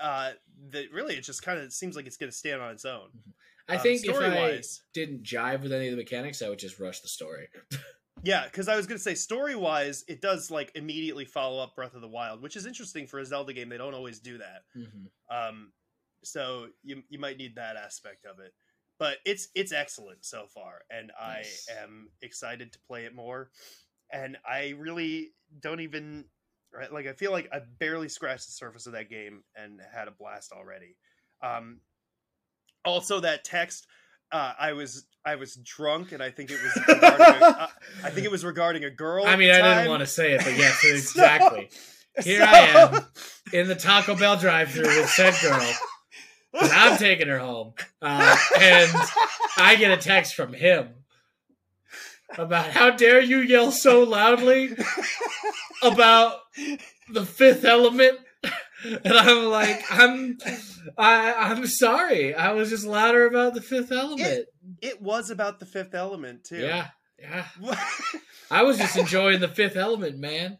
uh, 0.00 0.32
that 0.70 0.92
really 0.92 1.14
it 1.16 1.22
just 1.22 1.42
kind 1.42 1.58
of 1.60 1.72
seems 1.72 1.96
like 1.96 2.06
it's 2.06 2.16
going 2.16 2.30
to 2.30 2.36
stand 2.36 2.60
on 2.62 2.70
its 2.72 2.84
own. 2.84 3.08
I 3.68 3.76
Um, 3.76 3.80
think 3.82 4.04
if 4.04 4.10
I 4.10 4.12
story-wise- 4.14 4.82
didn't 4.92 5.22
jive 5.22 5.62
with 5.62 5.72
any 5.72 5.86
of 5.86 5.92
the 5.92 5.96
mechanics, 5.96 6.42
I 6.42 6.48
would 6.48 6.58
just 6.58 6.78
rush 6.78 7.00
the 7.00 7.08
story. 7.08 7.48
Yeah, 8.26 8.44
because 8.44 8.68
I 8.68 8.76
was 8.76 8.86
gonna 8.86 8.98
say 8.98 9.14
story 9.14 9.54
wise, 9.54 10.04
it 10.08 10.20
does 10.20 10.50
like 10.50 10.72
immediately 10.74 11.24
follow 11.24 11.62
up 11.62 11.76
Breath 11.76 11.94
of 11.94 12.00
the 12.00 12.08
Wild, 12.08 12.42
which 12.42 12.56
is 12.56 12.66
interesting 12.66 13.06
for 13.06 13.20
a 13.20 13.24
Zelda 13.24 13.52
game. 13.52 13.68
They 13.68 13.78
don't 13.78 13.94
always 13.94 14.18
do 14.18 14.38
that. 14.38 14.62
hmm 14.74 15.06
Um, 15.30 15.72
so 16.24 16.68
you 16.82 17.02
you 17.08 17.18
might 17.18 17.36
need 17.36 17.54
that 17.54 17.76
aspect 17.76 18.26
of 18.26 18.40
it, 18.40 18.52
but 18.98 19.18
it's 19.24 19.48
it's 19.54 19.72
excellent 19.72 20.24
so 20.24 20.46
far, 20.48 20.82
and 20.90 21.12
Nice. 21.20 21.68
I 21.70 21.82
am 21.82 22.10
excited 22.20 22.72
to 22.72 22.80
play 22.80 23.04
it 23.04 23.14
more. 23.14 23.50
And 24.12 24.36
I 24.48 24.70
really 24.78 25.32
don't 25.60 25.80
even 25.80 26.26
right, 26.72 26.92
like. 26.92 27.06
I 27.06 27.12
feel 27.12 27.32
like 27.32 27.48
I 27.52 27.60
barely 27.60 28.08
scratched 28.08 28.46
the 28.46 28.52
surface 28.52 28.86
of 28.86 28.92
that 28.92 29.10
game 29.10 29.42
and 29.56 29.80
had 29.92 30.08
a 30.08 30.12
blast 30.12 30.52
already. 30.52 30.96
Um, 31.42 31.80
also, 32.84 33.20
that 33.20 33.44
text. 33.44 33.86
Uh, 34.32 34.52
I 34.58 34.72
was 34.72 35.06
I 35.24 35.36
was 35.36 35.54
drunk, 35.56 36.12
and 36.12 36.22
I 36.22 36.30
think 36.30 36.50
it 36.50 36.58
was. 36.62 36.76
Regarding 36.88 37.42
a, 37.42 37.46
uh, 37.46 37.66
I 38.04 38.10
think 38.10 38.24
it 38.26 38.30
was 38.30 38.44
regarding 38.44 38.84
a 38.84 38.90
girl. 38.90 39.26
I 39.26 39.36
mean, 39.36 39.50
I 39.50 39.60
didn't 39.78 39.88
want 39.90 40.00
to 40.00 40.06
say 40.06 40.32
it, 40.32 40.42
but 40.44 40.56
yes, 40.56 40.80
So- 40.80 40.88
exactly. 40.88 41.70
Here 42.22 42.40
So- 42.40 42.46
I 42.46 42.58
am 42.58 43.04
in 43.52 43.68
the 43.68 43.74
Taco 43.74 44.16
Bell 44.16 44.36
drive-through 44.38 44.84
with 44.84 45.08
said 45.10 45.34
girl, 45.42 45.60
and 46.60 46.72
I'm 46.72 46.96
taking 46.98 47.28
her 47.28 47.38
home, 47.38 47.74
uh, 48.02 48.36
and 48.58 48.90
I 49.58 49.76
get 49.76 49.90
a 49.90 49.96
text 49.98 50.34
from 50.34 50.52
him 50.54 50.88
about 52.38 52.70
how 52.70 52.90
dare 52.90 53.20
you 53.20 53.38
yell 53.38 53.70
so 53.70 54.02
loudly 54.02 54.74
about 55.82 56.38
the 57.12 57.24
Fifth 57.26 57.64
Element, 57.64 58.18
and 58.84 59.12
I'm 59.14 59.44
like, 59.46 59.82
I'm, 59.90 60.38
I, 60.98 61.32
I'm 61.34 61.66
sorry, 61.66 62.34
I 62.34 62.52
was 62.52 62.68
just 62.70 62.84
louder 62.86 63.26
about 63.26 63.54
the 63.54 63.60
Fifth 63.62 63.90
Element. 63.92 64.46
it 64.82 65.00
was 65.02 65.30
about 65.30 65.58
the 65.60 65.66
fifth 65.66 65.94
element 65.94 66.44
too. 66.44 66.58
Yeah, 66.58 66.88
yeah. 67.18 67.46
I 68.50 68.62
was 68.62 68.78
just 68.78 68.96
enjoying 68.96 69.40
the 69.40 69.48
Fifth 69.48 69.76
Element, 69.76 70.18
man. 70.18 70.58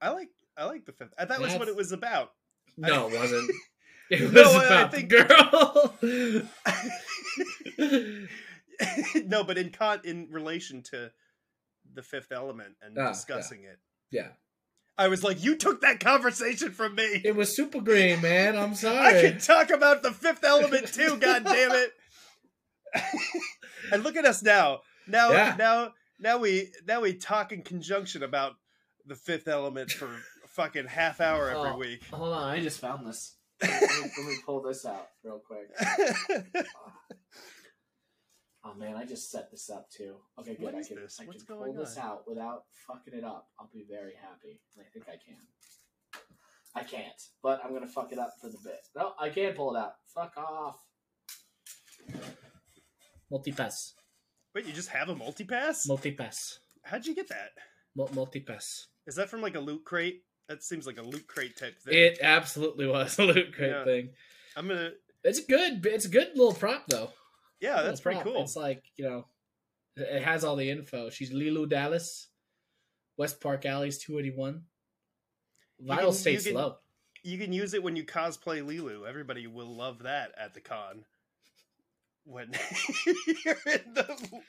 I 0.00 0.10
like 0.10 0.28
I 0.56 0.64
like 0.66 0.84
the 0.86 0.92
fifth. 0.92 1.12
That 1.18 1.40
was 1.40 1.54
what 1.54 1.68
it 1.68 1.76
was 1.76 1.92
about. 1.92 2.32
No, 2.76 3.08
it 3.08 3.18
wasn't. 3.18 3.50
It 4.10 4.20
was 4.20 4.32
No, 4.32 4.42
I- 4.42 4.60
I 4.60 4.64
about 4.66 4.90
think- 4.92 5.08
the 5.08 5.24
girl. 5.24 5.94
no, 9.26 9.44
but 9.44 9.58
in 9.58 9.70
con 9.70 10.00
in 10.04 10.28
relation 10.30 10.82
to 10.90 11.10
the 11.94 12.02
fifth 12.02 12.32
element 12.32 12.74
and 12.82 12.96
ah, 12.98 13.02
yeah. 13.02 13.08
discussing 13.08 13.64
it, 13.64 13.78
yeah, 14.10 14.28
I 14.98 15.08
was 15.08 15.24
like, 15.24 15.42
"You 15.42 15.56
took 15.56 15.80
that 15.80 16.00
conversation 16.00 16.70
from 16.72 16.94
me. 16.94 17.22
it 17.24 17.34
was 17.34 17.54
super 17.56 17.80
green, 17.80 18.20
man. 18.20 18.56
I'm 18.56 18.74
sorry. 18.84 18.98
I 19.18 19.20
can 19.22 19.38
talk 19.40 19.70
about 19.70 20.02
the 20.02 20.12
fifth 20.12 20.44
element 20.44 20.88
too. 20.92 21.16
God 21.18 21.44
damn 21.44 21.72
it!" 21.72 21.92
and 23.92 24.02
look 24.02 24.16
at 24.16 24.24
us 24.24 24.42
now. 24.42 24.80
Now, 25.06 25.32
Yeah. 25.32 25.54
now, 25.58 25.92
now 26.20 26.38
we 26.38 26.72
now 26.86 27.00
we 27.00 27.14
talk 27.14 27.52
in 27.52 27.62
conjunction 27.62 28.22
about 28.22 28.52
the 29.06 29.14
fifth 29.16 29.48
element 29.48 29.90
for 29.90 30.06
a 30.06 30.48
fucking 30.48 30.86
half 30.86 31.20
hour 31.20 31.48
every 31.48 31.70
Oh. 31.70 31.76
week. 31.78 32.04
Hold 32.12 32.34
on, 32.34 32.50
I 32.50 32.60
just 32.60 32.78
found 32.80 33.06
this. 33.06 33.36
Let 33.62 33.80
me, 33.80 33.88
let 34.18 34.26
me 34.26 34.36
pull 34.44 34.60
this 34.62 34.84
out 34.84 35.08
real 35.24 35.40
quick. 35.46 35.68
Oh 38.64 38.74
man, 38.74 38.94
I 38.96 39.04
just 39.04 39.30
set 39.30 39.50
this 39.50 39.68
up 39.70 39.90
too. 39.90 40.14
Okay, 40.38 40.54
good. 40.54 40.62
What 40.64 40.74
I 40.76 40.82
can, 40.82 40.96
this? 40.96 41.18
I 41.20 41.24
What's 41.24 41.42
can 41.42 41.56
going 41.58 41.72
pull 41.74 41.84
this 41.84 41.96
on? 41.98 42.04
out 42.04 42.22
without 42.28 42.62
fucking 42.86 43.14
it 43.14 43.24
up. 43.24 43.48
I'll 43.58 43.70
be 43.72 43.84
very 43.90 44.12
happy. 44.20 44.60
I 44.78 44.84
think 44.92 45.06
I 45.08 45.16
can. 45.24 45.36
I 46.74 46.84
can't, 46.84 47.20
but 47.42 47.60
I'm 47.64 47.72
gonna 47.72 47.86
fuck 47.88 48.12
it 48.12 48.18
up 48.18 48.34
for 48.40 48.48
the 48.48 48.58
bit. 48.64 48.80
No, 48.96 49.12
I 49.18 49.30
can't 49.30 49.56
pull 49.56 49.74
it 49.74 49.78
out. 49.78 49.94
Fuck 50.14 50.36
off. 50.36 50.78
Multipass. 53.32 53.92
Wait, 54.54 54.66
you 54.66 54.72
just 54.72 54.88
have 54.90 55.08
a 55.08 55.14
multi-pass? 55.16 55.86
Multipass. 55.88 56.58
How'd 56.84 57.06
you 57.06 57.14
get 57.14 57.28
that? 57.28 57.50
Mul- 57.96 58.08
Multipass. 58.08 58.84
Is 59.06 59.14
that 59.16 59.30
from 59.30 59.40
like 59.40 59.54
a 59.56 59.60
loot 59.60 59.84
crate? 59.84 60.22
That 60.48 60.62
seems 60.62 60.86
like 60.86 60.98
a 60.98 61.02
loot 61.02 61.26
crate 61.26 61.56
type 61.56 61.78
thing. 61.80 61.94
It 61.94 62.18
absolutely 62.22 62.86
was 62.86 63.18
a 63.18 63.24
loot 63.24 63.54
crate 63.54 63.70
Yeah. 63.70 63.84
thing. 63.84 64.10
I'm 64.56 64.68
gonna. 64.68 64.90
It's 65.24 65.40
good. 65.44 65.84
It's 65.86 66.04
a 66.04 66.08
good 66.10 66.28
little 66.34 66.52
prop 66.52 66.84
though. 66.88 67.10
Yeah, 67.62 67.80
that's 67.82 68.00
pretty 68.02 68.20
cool. 68.20 68.42
It's 68.42 68.56
like 68.56 68.82
you 68.96 69.04
know, 69.08 69.24
it 69.96 70.22
has 70.22 70.44
all 70.44 70.56
the 70.56 70.68
info. 70.68 71.08
She's 71.10 71.32
Leeloo 71.32 71.68
Dallas, 71.68 72.28
West 73.16 73.40
Park 73.40 73.64
Alleys, 73.64 73.98
two 73.98 74.18
eighty 74.18 74.30
one. 74.30 74.64
can- 75.78 75.86
Vital 75.86 76.10
you 76.10 76.12
state's 76.14 76.44
can- 76.46 76.54
low. 76.54 76.76
You 77.24 77.38
can 77.38 77.52
use 77.52 77.72
it 77.72 77.82
when 77.84 77.94
you 77.94 78.04
cosplay 78.04 78.62
Leeloo. 78.66 79.08
Everybody 79.08 79.46
will 79.46 79.74
love 79.76 80.02
that 80.02 80.32
at 80.36 80.54
the 80.54 80.60
con. 80.60 81.04
When 82.24 82.50
you're 83.44 83.56
in 83.72 83.94
the. 83.94 84.28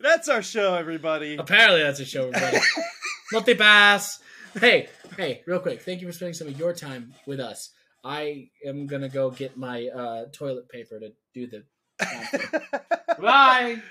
That's 0.00 0.28
our 0.30 0.42
show, 0.42 0.74
everybody. 0.76 1.36
Apparently, 1.36 1.82
that's 1.82 2.00
a 2.00 2.04
show, 2.06 2.28
everybody. 2.32 2.58
Multipass. 3.34 4.18
Hey, 4.58 4.88
hey, 5.16 5.42
real 5.46 5.58
quick. 5.60 5.82
Thank 5.82 6.00
you 6.00 6.06
for 6.06 6.12
spending 6.12 6.32
some 6.34 6.48
of 6.48 6.58
your 6.58 6.72
time 6.72 7.12
with 7.26 7.38
us. 7.38 7.70
I 8.02 8.48
am 8.64 8.86
gonna 8.86 9.08
go 9.08 9.30
get 9.30 9.56
my 9.56 9.88
uh, 9.88 10.24
toilet 10.32 10.68
paper 10.68 10.98
to 11.00 11.12
do 11.34 11.46
the. 11.46 11.64
Bye. 13.20 13.82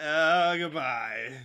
uh, 0.00 0.56
goodbye. 0.56 1.36